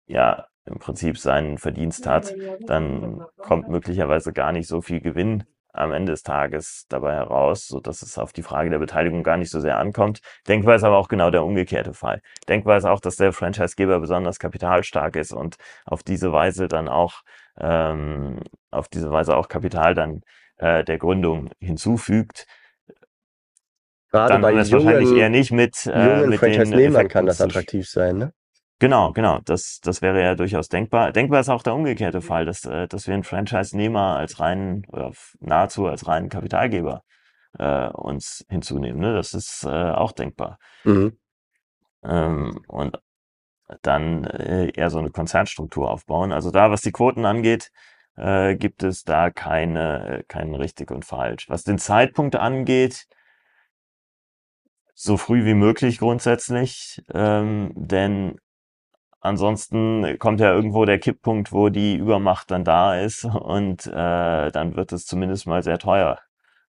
ja 0.10 0.48
im 0.66 0.80
Prinzip 0.80 1.18
seinen 1.18 1.58
Verdienst 1.58 2.06
hat, 2.06 2.36
dann 2.68 3.24
kommt 3.38 3.70
möglicherweise 3.70 4.34
gar 4.34 4.52
nicht 4.52 4.68
so 4.68 4.82
viel 4.82 5.00
Gewinn 5.00 5.46
am 5.72 5.92
Ende 5.92 6.12
des 6.12 6.24
Tages 6.24 6.86
dabei 6.90 7.14
heraus, 7.14 7.68
so 7.68 7.80
dass 7.80 8.02
es 8.02 8.18
auf 8.18 8.34
die 8.34 8.42
Frage 8.42 8.70
der 8.70 8.80
Beteiligung 8.80 9.24
gar 9.24 9.38
nicht 9.38 9.52
so 9.52 9.60
sehr 9.60 9.78
ankommt. 9.78 10.20
Denkbar 10.48 10.76
ist 10.76 10.84
aber 10.84 10.98
auch 10.98 11.08
genau 11.08 11.30
der 11.30 11.44
umgekehrte 11.44 11.94
Fall. 11.94 12.22
Denkbar 12.48 12.78
ist 12.78 12.86
auch, 12.86 13.00
dass 13.00 13.16
der 13.16 13.34
Franchisegeber 13.34 14.00
besonders 14.00 14.40
kapitalstark 14.40 15.16
ist 15.16 15.32
und 15.32 15.56
auf 15.86 16.04
diese 16.04 16.34
Weise 16.34 16.68
dann 16.68 16.88
auch 16.88 17.22
ähm, 17.60 18.40
auf 18.72 18.88
diese 18.88 19.12
Weise 19.12 19.36
auch 19.36 19.48
Kapital 19.48 19.94
dann 19.94 20.22
äh, 20.58 20.84
der 20.84 20.98
Gründung 20.98 21.52
hinzufügt. 21.60 22.46
Gerade 24.12 24.34
dann 24.34 24.42
bei 24.42 24.54
es 24.54 24.70
jungen, 24.70 24.86
wahrscheinlich 24.86 25.18
eher 25.18 25.30
nicht 25.30 25.52
mit, 25.52 25.86
äh, 25.86 26.18
jungen 26.18 26.30
mit 26.30 26.42
den 26.42 27.08
kann 27.10 27.26
das 27.28 27.42
attraktiv 27.42 27.88
sein, 27.88 28.18
ne? 28.18 28.34
Genau, 28.80 29.12
genau. 29.12 29.40
Das, 29.44 29.80
das 29.82 30.02
wäre 30.02 30.22
ja 30.22 30.36
durchaus 30.36 30.70
denkbar. 30.70 31.12
Denkbar 31.12 31.42
ist 31.42 31.50
auch 31.50 31.64
der 31.64 31.76
umgekehrte 31.76 32.22
Fall, 32.22 32.46
dass, 32.46 32.64
äh, 32.66 32.88
dass 32.88 33.08
wir 33.08 33.14
einen 33.14 33.24
Franchise-Nehmer 33.24 34.16
als 34.16 34.40
reinen 34.40 34.86
oder 34.88 35.12
nahezu 35.42 35.88
als 35.88 36.08
reinen 36.08 36.30
Kapitalgeber 36.30 37.04
äh, 37.58 37.90
uns 37.90 38.46
hinzunehmen. 38.50 39.02
Ne? 39.02 39.14
Das 39.14 39.34
ist 39.34 39.66
äh, 39.66 39.68
auch 39.92 40.14
denkbar. 40.14 40.60
Mhm. 40.86 41.18
Ähm, 42.04 42.62
und 42.68 43.02
dann 43.82 44.24
äh, 44.24 44.72
eher 44.72 44.90
so 44.90 45.00
eine 45.00 45.12
Konzernstruktur 45.12 45.92
aufbauen. 45.92 46.32
Also 46.32 46.50
da, 46.50 46.72
was 46.72 46.82
die 46.82 46.94
Quoten 46.94 47.26
angeht, 47.26 47.72
äh, 48.16 48.56
gibt 48.56 48.84
es 48.84 49.04
da 49.04 49.30
keine, 49.30 50.24
kein 50.30 50.56
richtig 50.56 50.90
und 50.92 51.04
falsch. 51.04 51.50
Was 51.50 51.64
den 51.64 51.80
Zeitpunkt 51.80 52.38
angeht, 52.38 53.08
so 54.94 55.18
früh 55.18 55.46
wie 55.46 55.54
möglich 55.54 56.00
grundsätzlich, 56.00 57.02
ähm, 57.14 57.72
denn 57.76 58.40
ansonsten 59.22 60.18
kommt 60.20 60.40
ja 60.40 60.54
irgendwo 60.54 60.86
der 60.86 61.00
Kipppunkt, 61.00 61.52
wo 61.52 61.70
die 61.70 61.96
Übermacht 61.96 62.52
dann 62.52 62.64
da 62.64 63.00
ist 63.00 63.26
und 63.26 63.86
äh, 63.88 64.52
dann 64.52 64.76
wird 64.76 64.92
es 64.94 65.06
zumindest 65.06 65.48
mal 65.48 65.64
sehr 65.64 65.78
teuer, 65.80 66.20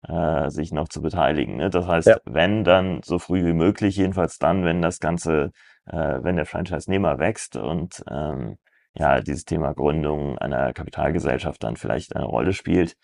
äh, 0.09 0.51
sich 0.51 0.73
noch 0.73 0.89
zu 0.89 1.03
beteiligen. 1.03 1.57
Ne? 1.57 1.71
Das 1.71 1.87
heißt, 1.87 2.09
Ja. 2.09 2.17
wenn 2.25 2.65
dann 2.65 3.03
so 3.05 3.19
früh 3.19 3.45
wie 3.45 3.53
möglich, 3.53 3.97
jedenfalls 3.97 4.39
dann, 4.39 4.65
wenn 4.65 4.83
das 4.83 4.99
Ganze, 5.01 5.51
äh, 5.87 6.19
wenn 6.23 6.37
der 6.37 6.47
Franchise-Nehmer 6.47 7.19
wächst 7.19 7.57
und 7.57 8.03
ähm, 8.11 8.57
ja, 8.95 9.21
dieses 9.21 9.45
Thema 9.45 9.73
Gründung 9.73 10.37
einer 10.39 10.73
Kapitalgesellschaft 10.73 11.63
dann 11.63 11.77
vielleicht 11.77 12.17
eine 12.17 12.25
Rolle 12.25 12.53
spielt. 12.53 12.97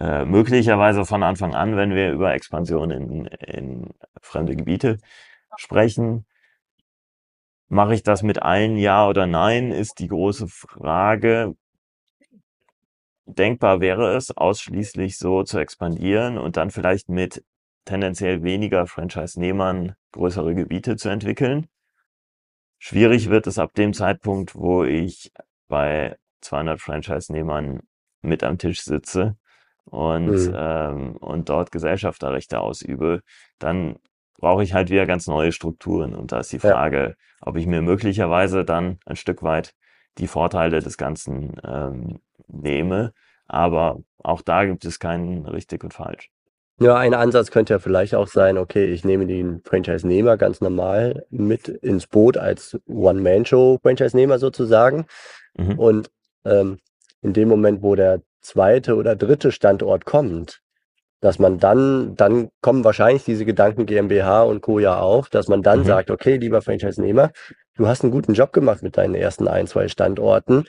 Äh, 0.00 0.24
möglicherweise 0.24 1.04
von 1.04 1.22
Anfang 1.22 1.54
an, 1.54 1.76
wenn 1.76 1.94
wir 1.94 2.12
über 2.12 2.32
Expansion 2.32 2.90
in, 2.90 3.26
in 3.26 3.90
fremde 4.22 4.56
Gebiete 4.56 4.98
sprechen. 5.56 6.24
Mache 7.72 7.94
ich 7.94 8.02
das 8.02 8.22
mit 8.22 8.42
allen 8.42 8.76
Ja 8.76 9.08
oder 9.08 9.26
Nein, 9.26 9.70
ist 9.72 9.98
die 9.98 10.08
große 10.08 10.46
Frage. 10.46 11.54
Denkbar 13.24 13.80
wäre 13.80 14.14
es, 14.14 14.30
ausschließlich 14.30 15.16
so 15.16 15.42
zu 15.42 15.58
expandieren 15.58 16.36
und 16.36 16.58
dann 16.58 16.70
vielleicht 16.70 17.08
mit 17.08 17.42
tendenziell 17.86 18.42
weniger 18.42 18.86
Franchise-Nehmern 18.86 19.94
größere 20.12 20.54
Gebiete 20.54 20.96
zu 20.96 21.08
entwickeln. 21.08 21.66
Schwierig 22.78 23.30
wird 23.30 23.46
es 23.46 23.58
ab 23.58 23.72
dem 23.72 23.94
Zeitpunkt, 23.94 24.54
wo 24.54 24.84
ich 24.84 25.32
bei 25.68 26.18
200 26.42 26.78
Franchise-Nehmern 26.78 27.80
mit 28.20 28.44
am 28.44 28.58
Tisch 28.58 28.82
sitze 28.82 29.38
und, 29.86 30.26
Mhm. 30.26 30.54
ähm, 30.54 31.16
und 31.16 31.48
dort 31.48 31.72
Gesellschafterrechte 31.72 32.60
ausübe. 32.60 33.22
Dann 33.58 33.96
brauche 34.42 34.62
ich 34.62 34.74
halt 34.74 34.90
wieder 34.90 35.06
ganz 35.06 35.26
neue 35.28 35.52
Strukturen. 35.52 36.14
Und 36.14 36.32
da 36.32 36.40
ist 36.40 36.52
die 36.52 36.56
Ja. 36.56 36.72
Frage, 36.72 37.16
ob 37.40 37.56
ich 37.56 37.66
mir 37.66 37.80
möglicherweise 37.80 38.64
dann 38.64 38.98
ein 39.06 39.16
Stück 39.16 39.42
weit 39.42 39.72
die 40.18 40.26
Vorteile 40.26 40.80
des 40.80 40.98
Ganzen 40.98 41.54
ähm, 41.64 42.18
nehme. 42.48 43.12
Aber 43.46 44.00
auch 44.22 44.42
da 44.42 44.64
gibt 44.66 44.84
es 44.84 44.98
keinen 44.98 45.46
richtig 45.46 45.84
und 45.84 45.94
falsch. 45.94 46.28
Ja, 46.80 46.96
ein 46.96 47.14
Ansatz 47.14 47.50
könnte 47.52 47.74
ja 47.74 47.78
vielleicht 47.78 48.14
auch 48.14 48.26
sein, 48.26 48.58
okay, 48.58 48.86
ich 48.86 49.04
nehme 49.04 49.26
den 49.26 49.62
Franchise-Nehmer 49.64 50.36
ganz 50.36 50.60
normal 50.60 51.24
mit 51.30 51.68
ins 51.68 52.08
Boot 52.08 52.36
als 52.36 52.78
One-Man-Show-Franchise-Nehmer 52.88 54.38
sozusagen. 54.38 55.06
Mhm. 55.56 55.78
Und 55.78 56.10
ähm, 56.44 56.78
in 57.20 57.32
dem 57.32 57.48
Moment, 57.48 57.82
wo 57.82 57.94
der 57.94 58.22
zweite 58.40 58.96
oder 58.96 59.14
dritte 59.14 59.52
Standort 59.52 60.04
kommt, 60.04 60.61
dass 61.22 61.38
man 61.38 61.58
dann, 61.58 62.14
dann 62.16 62.50
kommen 62.60 62.84
wahrscheinlich 62.84 63.24
diese 63.24 63.44
Gedanken 63.46 63.86
GmbH 63.86 64.42
und 64.42 64.60
Co. 64.60 64.80
ja 64.80 64.98
auch, 65.00 65.28
dass 65.28 65.48
man 65.48 65.62
dann 65.62 65.80
Mhm. 65.80 65.84
sagt, 65.84 66.10
okay, 66.10 66.36
lieber 66.36 66.60
Franchise-Nehmer, 66.60 67.30
du 67.76 67.86
hast 67.86 68.02
einen 68.02 68.10
guten 68.12 68.34
Job 68.34 68.52
gemacht 68.52 68.82
mit 68.82 68.98
deinen 68.98 69.14
ersten 69.14 69.48
ein, 69.48 69.66
zwei 69.68 69.88
Standorten. 69.88 70.64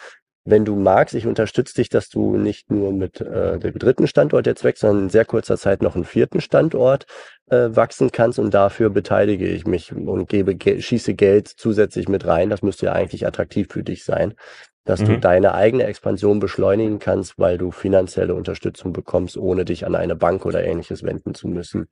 Wenn 0.46 0.64
du 0.66 0.76
magst, 0.76 1.16
ich 1.16 1.26
unterstütze 1.26 1.74
dich, 1.76 1.90
dass 1.90 2.10
du 2.10 2.38
nicht 2.38 2.70
nur 2.70 2.92
mit 2.92 3.20
äh, 3.22 3.58
dem 3.60 3.80
dritten 3.80 4.08
Standort 4.08 4.46
jetzt 4.46 4.64
wächst, 4.64 4.82
sondern 4.82 5.06
in 5.06 5.10
sehr 5.10 5.26
kurzer 5.26 5.58
Zeit 5.58 5.82
noch 5.82 5.96
einen 5.96 6.04
vierten 6.04 6.40
Standort 6.42 7.06
äh, 7.50 7.70
wachsen 7.72 8.12
kannst 8.12 8.40
und 8.40 8.54
dafür 8.54 8.90
beteilige 8.90 9.48
ich 9.48 9.66
mich 9.66 9.92
und 9.96 10.28
gebe, 10.30 10.54
Ge 10.56 10.82
schieße 10.82 11.14
Geld 11.16 11.48
zusätzlich 11.48 12.10
mit 12.10 12.28
rein. 12.28 12.50
Das 12.50 12.62
müsste 12.62 12.88
ja 12.88 12.92
eigentlich 12.94 13.26
attraktiv 13.26 13.68
für 13.72 13.84
dich 13.84 14.04
sein, 14.04 14.34
dass 14.86 15.04
du 15.04 15.14
Mhm. 15.14 15.22
deine 15.22 15.54
eigene 15.56 15.86
Expansion 15.86 16.40
beschleunigen 16.40 17.00
kannst, 17.00 17.40
weil 17.40 17.58
du 17.58 17.72
finanzielle 17.72 18.36
Unterstützung 18.36 18.94
bekommst, 18.94 19.38
ohne 19.38 19.66
dich 19.66 19.86
an 19.86 19.96
eine 19.96 20.16
Bank 20.16 20.46
oder 20.46 20.64
ähnliches 20.64 21.04
wenden 21.04 21.34
zu 21.36 21.48
müssen. 21.48 21.88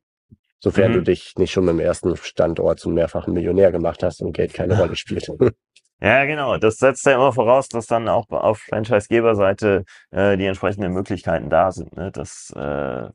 Sofern 0.60 0.92
Mhm. 0.92 0.96
du 0.96 1.02
dich 1.04 1.34
nicht 1.38 1.52
schon 1.52 1.66
mit 1.66 1.74
dem 1.74 1.80
ersten 1.80 2.16
Standort 2.18 2.80
zum 2.80 2.94
mehrfachen 2.94 3.34
Millionär 3.34 3.72
gemacht 3.72 4.04
hast 4.04 4.22
und 4.22 4.34
Geld 4.34 4.54
keine 4.54 4.78
Rolle 4.78 4.96
spielt. 4.96 5.28
Ja, 6.04 6.26
genau. 6.26 6.58
Das 6.58 6.78
setzt 6.78 7.06
ja 7.06 7.14
immer 7.14 7.32
voraus, 7.32 7.70
dass 7.70 7.86
dann 7.86 8.08
auch 8.10 8.28
auf 8.32 8.58
Franchise-Geberseite 8.60 9.86
äh, 10.10 10.36
die 10.36 10.46
entsprechenden 10.48 10.94
Möglichkeiten 10.94 11.50
da 11.52 11.72
sind. 11.72 11.96
Ne? 11.96 12.12
Das 12.12 12.52
äh, 12.56 13.10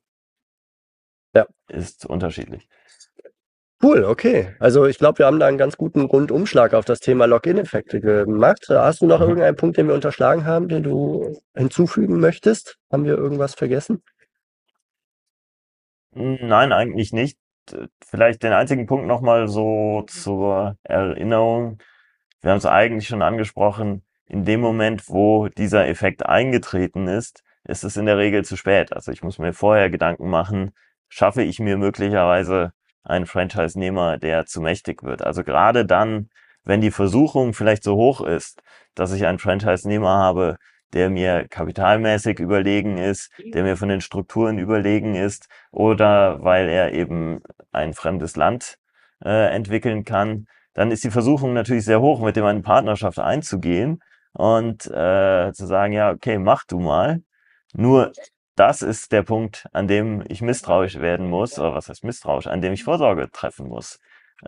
Ja. 1.34 1.46
ist 1.68 2.06
unterschiedlich. 2.06 2.68
Cool, 3.86 4.04
okay. 4.04 4.52
Also 4.58 4.84
ich 4.86 4.98
glaube, 4.98 5.20
wir 5.20 5.26
haben 5.26 5.38
da 5.38 5.46
einen 5.46 5.58
ganz 5.58 5.76
guten 5.76 6.00
Rundumschlag 6.00 6.74
auf 6.74 6.84
das 6.84 6.98
Thema 6.98 7.26
Login-Effekte 7.26 8.00
gemacht. 8.00 8.66
Hast 8.68 9.00
du 9.00 9.06
noch 9.06 9.20
Mhm. 9.20 9.28
irgendeinen 9.28 9.54
Punkt, 9.56 9.76
den 9.76 9.86
wir 9.86 9.94
unterschlagen 9.94 10.44
haben, 10.44 10.68
den 10.68 10.82
du 10.82 11.40
hinzufügen 11.54 12.18
möchtest? 12.18 12.78
Haben 12.90 13.04
wir 13.04 13.16
irgendwas 13.16 13.54
vergessen? 13.54 14.02
Nein, 16.14 16.72
eigentlich 16.72 17.12
nicht. 17.12 17.38
vielleicht 18.04 18.42
den 18.44 18.52
einzigen 18.52 18.86
Punkt 18.86 19.06
nochmal 19.08 19.48
so 19.48 20.02
zur 20.08 20.76
Erinnerung. 20.84 21.78
Wir 22.40 22.52
haben 22.52 22.58
es 22.58 22.66
eigentlich 22.66 23.08
schon 23.08 23.22
angesprochen. 23.22 24.04
In 24.26 24.44
dem 24.44 24.60
Moment, 24.60 25.08
wo 25.08 25.48
dieser 25.48 25.88
Effekt 25.88 26.24
eingetreten 26.26 27.08
ist, 27.08 27.42
ist 27.64 27.84
es 27.84 27.96
in 27.96 28.06
der 28.06 28.18
Regel 28.18 28.44
zu 28.44 28.56
spät. 28.56 28.92
Also 28.92 29.12
ich 29.12 29.22
muss 29.24 29.38
mir 29.40 29.52
vorher 29.52 29.90
Gedanken 29.90 30.30
machen, 30.30 30.72
schaffe 31.08 31.42
ich 31.42 31.58
mir 31.60 31.76
möglicherweise 31.76 32.72
einen 33.06 33.26
Franchise-Nehmer, 33.26 34.18
der 34.18 34.46
zu 34.46 34.60
mächtig 34.60 35.02
wird. 35.02 35.22
Also 35.22 35.44
gerade 35.44 35.86
dann, 35.86 36.28
wenn 36.64 36.80
die 36.80 36.90
Versuchung 36.90 37.54
vielleicht 37.54 37.84
so 37.84 37.96
hoch 37.96 38.20
ist, 38.20 38.62
dass 38.94 39.12
ich 39.12 39.26
einen 39.26 39.38
Franchise-Nehmer 39.38 40.10
habe, 40.10 40.56
der 40.92 41.10
mir 41.10 41.46
kapitalmäßig 41.48 42.38
überlegen 42.38 42.98
ist, 42.98 43.30
der 43.52 43.62
mir 43.62 43.76
von 43.76 43.88
den 43.88 44.00
Strukturen 44.00 44.58
überlegen 44.58 45.14
ist 45.14 45.48
oder 45.70 46.42
weil 46.42 46.68
er 46.68 46.92
eben 46.92 47.40
ein 47.72 47.92
fremdes 47.92 48.36
Land 48.36 48.78
äh, 49.24 49.54
entwickeln 49.54 50.04
kann, 50.04 50.46
dann 50.74 50.90
ist 50.90 51.04
die 51.04 51.10
Versuchung 51.10 51.54
natürlich 51.54 51.84
sehr 51.84 52.00
hoch, 52.00 52.20
mit 52.20 52.36
dem 52.36 52.44
eine 52.44 52.60
Partnerschaft 52.60 53.18
einzugehen 53.18 54.00
und 54.32 54.86
äh, 54.86 55.52
zu 55.52 55.66
sagen, 55.66 55.92
ja, 55.92 56.10
okay, 56.10 56.38
mach 56.38 56.64
du 56.64 56.78
mal. 56.78 57.22
Nur 57.74 58.12
das 58.56 58.82
ist 58.82 59.12
der 59.12 59.22
Punkt, 59.22 59.66
an 59.72 59.86
dem 59.86 60.24
ich 60.28 60.42
misstrauisch 60.42 60.98
werden 60.98 61.28
muss, 61.28 61.58
oder 61.58 61.74
was 61.74 61.88
heißt 61.88 62.04
misstrauisch, 62.04 62.46
an 62.46 62.60
dem 62.60 62.72
ich 62.72 62.84
Vorsorge 62.84 63.30
treffen 63.30 63.68
muss. 63.68 63.98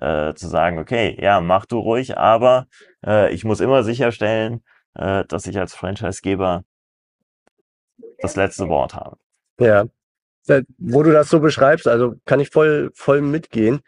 Äh, 0.00 0.34
zu 0.34 0.48
sagen, 0.48 0.78
okay, 0.78 1.16
ja, 1.18 1.40
mach 1.40 1.64
du 1.64 1.78
ruhig, 1.78 2.18
aber 2.18 2.66
äh, 3.06 3.32
ich 3.32 3.44
muss 3.44 3.60
immer 3.60 3.82
sicherstellen, 3.84 4.62
äh, 4.94 5.24
dass 5.24 5.46
ich 5.46 5.58
als 5.58 5.74
Franchisegeber 5.74 6.64
das 8.18 8.36
letzte 8.36 8.68
Wort 8.68 8.94
habe. 8.94 9.16
Ja. 9.58 9.84
Wo 10.78 11.02
du 11.02 11.12
das 11.12 11.28
so 11.28 11.40
beschreibst, 11.40 11.86
also 11.86 12.14
kann 12.24 12.40
ich 12.40 12.50
voll, 12.50 12.90
voll 12.94 13.20
mitgehen. 13.20 13.80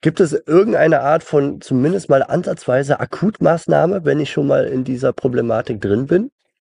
Gibt 0.00 0.20
es 0.20 0.32
irgendeine 0.32 1.00
Art 1.00 1.24
von 1.24 1.60
zumindest 1.60 2.08
mal 2.08 2.22
ansatzweise 2.22 3.00
Akutmaßnahme, 3.00 4.04
wenn 4.04 4.20
ich 4.20 4.30
schon 4.30 4.46
mal 4.46 4.66
in 4.66 4.84
dieser 4.84 5.12
Problematik 5.12 5.80
drin 5.80 6.06
bin? 6.06 6.30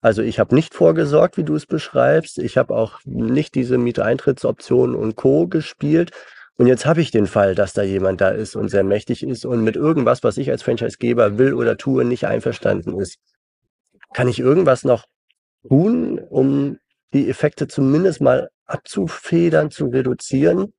Also 0.00 0.22
ich 0.22 0.38
habe 0.38 0.54
nicht 0.54 0.74
vorgesorgt, 0.74 1.36
wie 1.36 1.44
du 1.44 1.56
es 1.56 1.66
beschreibst. 1.66 2.38
Ich 2.38 2.56
habe 2.56 2.74
auch 2.74 3.00
nicht 3.04 3.54
diese 3.54 3.78
Mieteintrittsoption 3.78 4.94
und 4.94 5.16
Co. 5.16 5.48
gespielt. 5.48 6.12
Und 6.56 6.66
jetzt 6.66 6.86
habe 6.86 7.00
ich 7.00 7.10
den 7.10 7.26
Fall, 7.26 7.54
dass 7.54 7.72
da 7.72 7.82
jemand 7.82 8.20
da 8.20 8.30
ist 8.30 8.56
und 8.56 8.68
sehr 8.68 8.84
mächtig 8.84 9.22
ist 9.22 9.44
und 9.44 9.62
mit 9.62 9.76
irgendwas, 9.76 10.22
was 10.22 10.38
ich 10.38 10.50
als 10.50 10.62
Franchisegeber 10.62 11.38
will 11.38 11.54
oder 11.54 11.76
tue, 11.76 12.04
nicht 12.04 12.26
einverstanden 12.26 12.98
ist. 13.00 13.18
Kann 14.12 14.28
ich 14.28 14.38
irgendwas 14.40 14.84
noch 14.84 15.04
tun, 15.68 16.18
um 16.18 16.78
die 17.12 17.28
Effekte 17.28 17.68
zumindest 17.68 18.20
mal 18.20 18.50
abzufedern, 18.66 19.70
zu 19.70 19.86
reduzieren? 19.86 20.72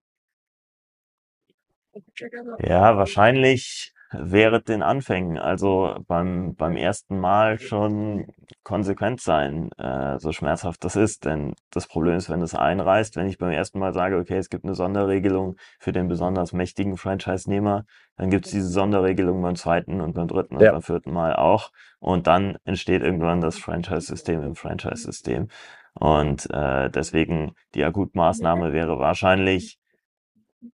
Ja, 2.60 2.98
wahrscheinlich 2.98 3.94
während 4.12 4.68
den 4.70 4.82
Anfängen, 4.82 5.38
also 5.38 5.96
beim, 6.08 6.56
beim 6.56 6.76
ersten 6.76 7.20
Mal 7.20 7.60
schon 7.60 8.28
konsequent 8.64 9.22
sein, 9.22 9.70
äh, 9.78 10.18
so 10.20 10.32
schmerzhaft 10.32 10.84
das 10.84 10.96
ist. 10.96 11.26
Denn 11.26 11.54
das 11.70 11.88
Problem 11.88 12.16
ist, 12.16 12.30
wenn 12.30 12.42
es 12.42 12.56
einreißt, 12.56 13.16
wenn 13.16 13.28
ich 13.28 13.38
beim 13.38 13.52
ersten 13.52 13.80
Mal 13.80 13.94
sage, 13.94 14.18
okay, 14.18 14.38
es 14.38 14.50
gibt 14.50 14.64
eine 14.64 14.74
Sonderregelung 14.74 15.58
für 15.80 15.92
den 15.92 16.08
besonders 16.08 16.54
mächtigen 16.54 16.98
Franchise-Nehmer, 16.98 17.86
dann 18.18 18.30
gibt 18.30 18.48
es 18.48 18.52
diese 18.52 18.70
Sonderregelung 18.70 19.42
beim 19.42 19.56
zweiten 19.56 20.02
und 20.02 20.14
beim 20.14 20.28
dritten 20.28 20.56
und 20.56 20.62
beim 20.64 20.82
vierten 20.82 21.14
Mal 21.14 21.36
auch. 21.36 21.72
Und 22.00 22.28
dann 22.28 22.58
entsteht 22.66 23.04
irgendwann 23.04 23.42
das 23.42 23.60
Franchise-System 23.60 24.42
im 24.42 24.56
Franchise-System. 24.56 25.50
Und 25.94 26.50
äh, 26.52 26.90
deswegen 26.90 27.54
die 27.76 27.84
Akutmaßnahme 27.84 28.74
wäre 28.74 29.00
wahrscheinlich, 29.00 29.78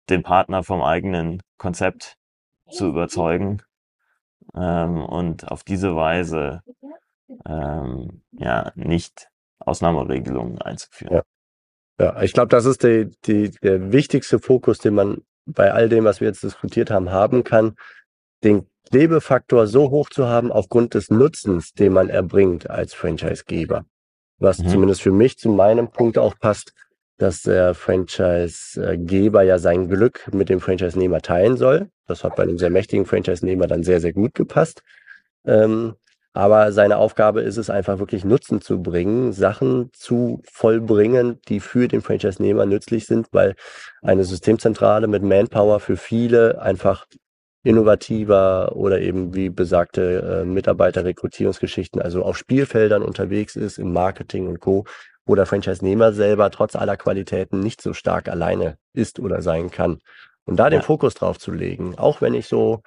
den 0.09 0.23
Partner 0.23 0.62
vom 0.62 0.81
eigenen 0.81 1.42
Konzept 1.59 2.16
zu 2.73 2.89
überzeugen 2.89 3.63
ähm, 4.55 5.05
und 5.05 5.51
auf 5.51 5.65
diese 5.65 5.95
Weise 5.95 6.63
ähm, 7.47 8.23
ja 8.33 8.73
nicht 8.75 9.29
Ausnahmeregelungen 9.61 10.61
einzuführen. 10.61 11.23
Ja, 11.99 12.05
ja 12.05 12.23
ich 12.23 12.33
glaube, 12.33 12.49
das 12.49 12.65
ist 12.65 12.83
die, 12.83 13.11
die, 13.25 13.51
der 13.51 13.93
wichtigste 13.93 14.39
Fokus, 14.39 14.79
den 14.79 14.95
man 14.95 15.23
bei 15.47 15.73
all 15.73 15.89
dem, 15.89 16.05
was 16.05 16.21
wir 16.21 16.29
jetzt 16.29 16.43
diskutiert 16.43 16.91
haben, 16.91 17.11
haben 17.11 17.45
kann, 17.45 17.77
den 18.45 18.67
Klebefaktor 18.91 19.67
so 19.67 19.91
hoch 19.91 20.11
zu 20.11 20.27
haben 20.27 20.53
aufgrund 20.53 20.95
des 20.95 21.11
Nutzens, 21.11 21.73
den 21.73 21.93
man 21.93 22.09
erbringt 22.09 22.69
als 22.69 22.95
Franchisegeber. 22.95 23.85
Was 24.39 24.59
mhm. 24.59 24.69
zumindest 24.69 25.03
für 25.03 25.13
mich 25.13 25.39
zu 25.39 25.49
meinem 25.49 25.91
Punkt 25.91 26.19
auch 26.19 26.39
passt, 26.39 26.75
dass 27.17 27.43
der 27.43 27.75
Franchise-Geber 27.75 29.43
ja 29.43 29.59
sein 29.59 29.89
Glück 29.89 30.29
mit 30.33 30.49
dem 30.49 30.61
Franchise-Nehmer 30.61 31.21
teilen 31.21 31.57
soll. 31.57 31.89
Das 32.07 32.25
hat 32.25 32.37
bei 32.37 32.43
einem 32.43 32.59
sehr 32.59 32.71
mächtigen 32.71 33.07
Franchise-Nehmer 33.07 33.67
dann 33.67 33.83
sehr, 33.83 34.01
sehr 34.01 34.12
gut 34.12 34.35
gepasst. 34.35 34.83
Ähm, 35.45 35.95
aber 36.35 36.73
seine 36.73 36.97
Aufgabe 36.97 37.43
ist 37.43 37.59
es 37.59 37.69
einfach 37.69 37.99
wirklich 37.99 38.25
Nutzen 38.25 38.62
zu 38.62 38.83
bringen, 38.83 39.33
Sachen 39.33 39.91
zu 39.93 40.43
vollbringen, 40.51 41.41
die 41.49 41.61
für 41.61 41.88
den 41.88 42.01
Franchise-Nehmer 42.01 42.65
nützlich 42.65 43.07
sind, 43.07 43.29
weil 43.33 43.55
eine 44.01 44.25
Systemzentrale 44.25 45.09
mit 45.09 45.23
Manpower 45.23 45.79
für 45.79 45.99
viele 45.99 46.62
einfach 46.62 47.07
innovativer 47.65 48.75
oder 48.75 49.01
eben 49.01 49.35
wie 49.35 49.51
besagte 49.51 50.41
äh, 50.43 50.45
Mitarbeiterrekrutierungsgeschichten, 50.45 52.01
also 52.01 52.23
auf 52.23 52.37
Spielfeldern 52.37 53.03
unterwegs 53.03 53.55
ist, 53.55 53.79
im 53.79 53.93
Marketing 53.93 54.49
und 54.49 54.61
Co., 54.61 54.85
wo 55.27 55.35
der 55.35 55.47
Franchise-Nehmer 55.47 56.12
selber 56.12 56.51
trotz 56.51 56.75
aller 56.75 56.97
Qualitäten 56.97 57.61
nicht 57.61 57.81
so 57.81 57.93
stark 57.93 58.29
alleine 58.29 58.79
ist 58.93 59.21
oder 59.21 59.43
sein 59.43 59.71
kann. 59.71 59.99
Und 60.45 60.57
da 60.57 60.65
ja. 60.65 60.71
den 60.71 60.83
Fokus 60.83 61.15
drauf 61.15 61.39
zu 61.39 61.53
legen, 61.53 61.97
auch 61.99 62.21
wenn 62.21 62.35
ich 62.35 62.47
so 62.47 62.83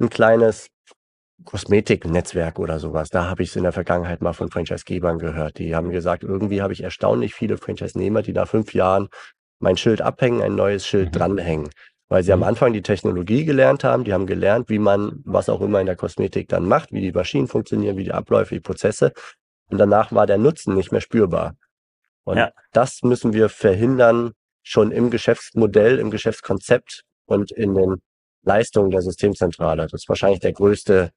ein 0.00 0.10
kleines 0.10 0.68
Kosmetiknetzwerk 1.44 2.58
oder 2.58 2.78
sowas, 2.78 3.10
da 3.10 3.28
habe 3.28 3.42
ich 3.42 3.50
es 3.50 3.56
in 3.56 3.62
der 3.62 3.72
Vergangenheit 3.72 4.20
mal 4.22 4.32
von 4.32 4.50
Franchise-Gebern 4.50 5.18
gehört. 5.18 5.58
Die 5.58 5.74
haben 5.74 5.90
gesagt, 5.90 6.24
irgendwie 6.24 6.62
habe 6.62 6.72
ich 6.72 6.82
erstaunlich 6.82 7.34
viele 7.34 7.56
Franchise-Nehmer, 7.56 8.22
die 8.22 8.32
nach 8.32 8.48
fünf 8.48 8.74
Jahren 8.74 9.08
mein 9.60 9.76
Schild 9.76 10.02
abhängen, 10.02 10.42
ein 10.42 10.54
neues 10.54 10.86
Schild 10.86 11.08
mhm. 11.08 11.18
dranhängen. 11.18 11.70
Weil 12.08 12.22
sie 12.22 12.34
mhm. 12.34 12.42
am 12.42 12.48
Anfang 12.48 12.72
die 12.72 12.82
Technologie 12.82 13.44
gelernt 13.44 13.84
haben, 13.84 14.04
die 14.04 14.12
haben 14.12 14.26
gelernt, 14.26 14.68
wie 14.68 14.78
man 14.78 15.20
was 15.24 15.48
auch 15.48 15.60
immer 15.60 15.80
in 15.80 15.86
der 15.86 15.96
Kosmetik 15.96 16.48
dann 16.48 16.66
macht, 16.66 16.92
wie 16.92 17.00
die 17.00 17.12
Maschinen 17.12 17.48
funktionieren, 17.48 17.96
wie 17.96 18.04
die 18.04 18.12
Abläufe, 18.12 18.54
die 18.54 18.60
Prozesse. 18.60 19.12
Und 19.70 19.78
danach 19.78 20.12
war 20.12 20.26
der 20.26 20.38
Nutzen 20.38 20.74
nicht 20.74 20.90
mehr 20.90 21.00
spürbar. 21.00 21.54
Und 22.24 22.38
ja. 22.38 22.50
das 22.72 23.02
müssen 23.02 23.32
wir 23.32 23.48
verhindern, 23.48 24.32
schon 24.68 24.92
im 24.92 25.10
Geschäftsmodell, 25.10 25.98
im 25.98 26.10
Geschäftskonzept 26.10 27.04
und 27.26 27.50
in 27.52 27.74
den 27.74 28.02
Leistungen 28.42 28.90
der 28.90 29.02
Systemzentrale. 29.02 29.82
Das 29.82 30.02
ist 30.02 30.08
wahrscheinlich 30.08 30.40
der 30.40 30.52
größte 30.52 31.10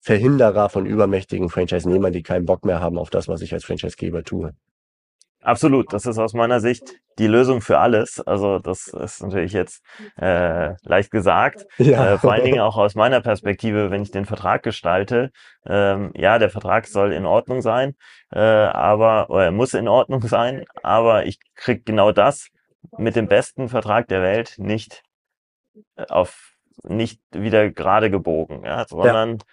Verhinderer 0.00 0.68
von 0.68 0.86
übermächtigen 0.86 1.48
Franchise-Nehmern, 1.48 2.12
die 2.12 2.22
keinen 2.22 2.44
Bock 2.44 2.64
mehr 2.64 2.80
haben 2.80 2.98
auf 2.98 3.10
das, 3.10 3.26
was 3.26 3.40
ich 3.40 3.52
als 3.52 3.64
Franchise-Geber 3.64 4.22
tue. 4.22 4.54
Absolut, 5.40 5.92
das 5.92 6.06
ist 6.06 6.18
aus 6.18 6.32
meiner 6.32 6.60
Sicht 6.60 6.94
die 7.18 7.26
Lösung 7.26 7.60
für 7.60 7.78
alles. 7.78 8.18
Also 8.20 8.60
das 8.60 8.86
ist 8.86 9.22
natürlich 9.22 9.52
jetzt 9.52 9.82
äh, 10.16 10.74
leicht 10.82 11.10
gesagt. 11.10 11.66
Ja. 11.76 12.14
Äh, 12.14 12.18
vor 12.18 12.32
allen 12.32 12.44
Dingen 12.44 12.60
auch 12.60 12.78
aus 12.78 12.94
meiner 12.94 13.20
Perspektive, 13.20 13.90
wenn 13.90 14.02
ich 14.02 14.10
den 14.10 14.24
Vertrag 14.24 14.62
gestalte. 14.62 15.30
Ähm, 15.66 16.12
ja, 16.16 16.38
der 16.38 16.48
Vertrag 16.48 16.86
soll 16.86 17.12
in 17.12 17.26
Ordnung 17.26 17.60
sein, 17.60 17.94
äh, 18.32 18.38
aber 18.38 19.28
oder 19.28 19.44
er 19.44 19.52
muss 19.52 19.74
in 19.74 19.86
Ordnung 19.86 20.22
sein, 20.22 20.64
aber 20.82 21.26
ich 21.26 21.38
krieg 21.54 21.84
genau 21.84 22.10
das 22.10 22.48
mit 22.96 23.16
dem 23.16 23.28
besten 23.28 23.68
Vertrag 23.68 24.08
der 24.08 24.22
Welt 24.22 24.54
nicht 24.58 25.02
äh, 25.96 26.06
auf 26.08 26.54
nicht 26.82 27.20
wieder 27.32 27.70
gerade 27.70 28.10
gebogen, 28.10 28.64
ja, 28.64 28.86
sondern 28.86 29.38
ja 29.38 29.44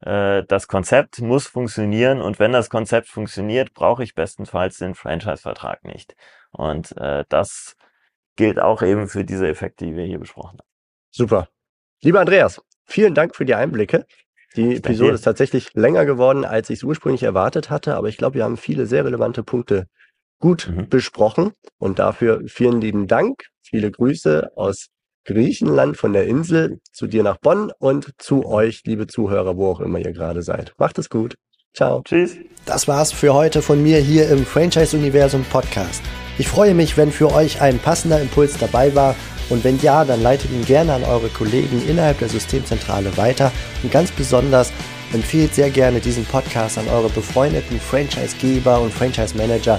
äh, 0.00 0.44
das 0.46 0.68
Konzept 0.68 1.20
muss 1.20 1.46
funktionieren 1.46 2.20
und 2.20 2.38
wenn 2.38 2.52
das 2.52 2.70
Konzept 2.70 3.08
funktioniert, 3.08 3.74
brauche 3.74 4.02
ich 4.02 4.14
bestenfalls 4.14 4.78
den 4.78 4.94
Franchise-Vertrag 4.94 5.84
nicht. 5.84 6.14
Und 6.50 6.96
äh, 6.96 7.24
das 7.28 7.76
gilt 8.36 8.60
auch 8.60 8.82
eben 8.82 9.08
für 9.08 9.24
diese 9.24 9.48
Effekte, 9.48 9.86
die 9.86 9.96
wir 9.96 10.04
hier 10.04 10.20
besprochen 10.20 10.58
haben. 10.58 10.68
Super. 11.10 11.48
Lieber 12.02 12.20
Andreas, 12.20 12.62
vielen 12.84 13.14
Dank 13.14 13.34
für 13.34 13.44
die 13.44 13.54
Einblicke. 13.54 14.06
Die 14.56 14.76
Episode 14.76 15.12
ist 15.12 15.22
tatsächlich 15.22 15.74
länger 15.74 16.04
geworden, 16.04 16.44
als 16.44 16.70
ich 16.70 16.78
es 16.78 16.84
ursprünglich 16.84 17.22
erwartet 17.22 17.68
hatte, 17.68 17.96
aber 17.96 18.08
ich 18.08 18.16
glaube, 18.16 18.36
wir 18.36 18.44
haben 18.44 18.56
viele 18.56 18.86
sehr 18.86 19.04
relevante 19.04 19.42
Punkte 19.42 19.88
gut 20.38 20.70
mhm. 20.70 20.88
besprochen 20.88 21.52
und 21.78 21.98
dafür 21.98 22.42
vielen 22.46 22.80
lieben 22.80 23.06
Dank. 23.06 23.44
Viele 23.62 23.90
Grüße 23.90 24.52
aus 24.56 24.88
Griechenland 25.24 25.96
von 25.96 26.12
der 26.14 26.26
Insel 26.26 26.80
zu 26.90 27.06
dir 27.06 27.22
nach 27.22 27.36
Bonn 27.36 27.70
und 27.78 28.12
zu 28.18 28.46
euch, 28.46 28.82
liebe 28.86 29.06
Zuhörer, 29.06 29.56
wo 29.56 29.70
auch 29.70 29.80
immer 29.80 29.98
ihr 29.98 30.12
gerade 30.12 30.42
seid. 30.42 30.72
Macht 30.78 30.98
es 30.98 31.10
gut. 31.10 31.36
Ciao. 31.74 32.02
Tschüss. 32.02 32.36
Das 32.64 32.88
war's 32.88 33.12
für 33.12 33.34
heute 33.34 33.62
von 33.62 33.82
mir 33.82 33.98
hier 33.98 34.28
im 34.30 34.44
Franchise 34.46 34.96
Universum 34.96 35.44
Podcast. 35.44 36.02
Ich 36.38 36.48
freue 36.48 36.74
mich, 36.74 36.96
wenn 36.96 37.12
für 37.12 37.32
euch 37.32 37.60
ein 37.60 37.78
passender 37.78 38.20
Impuls 38.20 38.56
dabei 38.58 38.94
war 38.94 39.14
und 39.50 39.64
wenn 39.64 39.78
ja, 39.80 40.04
dann 40.04 40.22
leitet 40.22 40.50
ihn 40.50 40.64
gerne 40.64 40.94
an 40.94 41.04
eure 41.04 41.28
Kollegen 41.28 41.82
innerhalb 41.88 42.18
der 42.18 42.28
Systemzentrale 42.28 43.16
weiter 43.16 43.52
und 43.82 43.92
ganz 43.92 44.10
besonders 44.10 44.72
empfehlt 45.12 45.54
sehr 45.54 45.70
gerne 45.70 46.00
diesen 46.00 46.24
Podcast 46.26 46.78
an 46.78 46.88
eure 46.88 47.08
befreundeten 47.08 47.80
Franchisegeber 47.80 48.80
und 48.80 48.92
Franchise 48.92 49.36
Manager, 49.36 49.78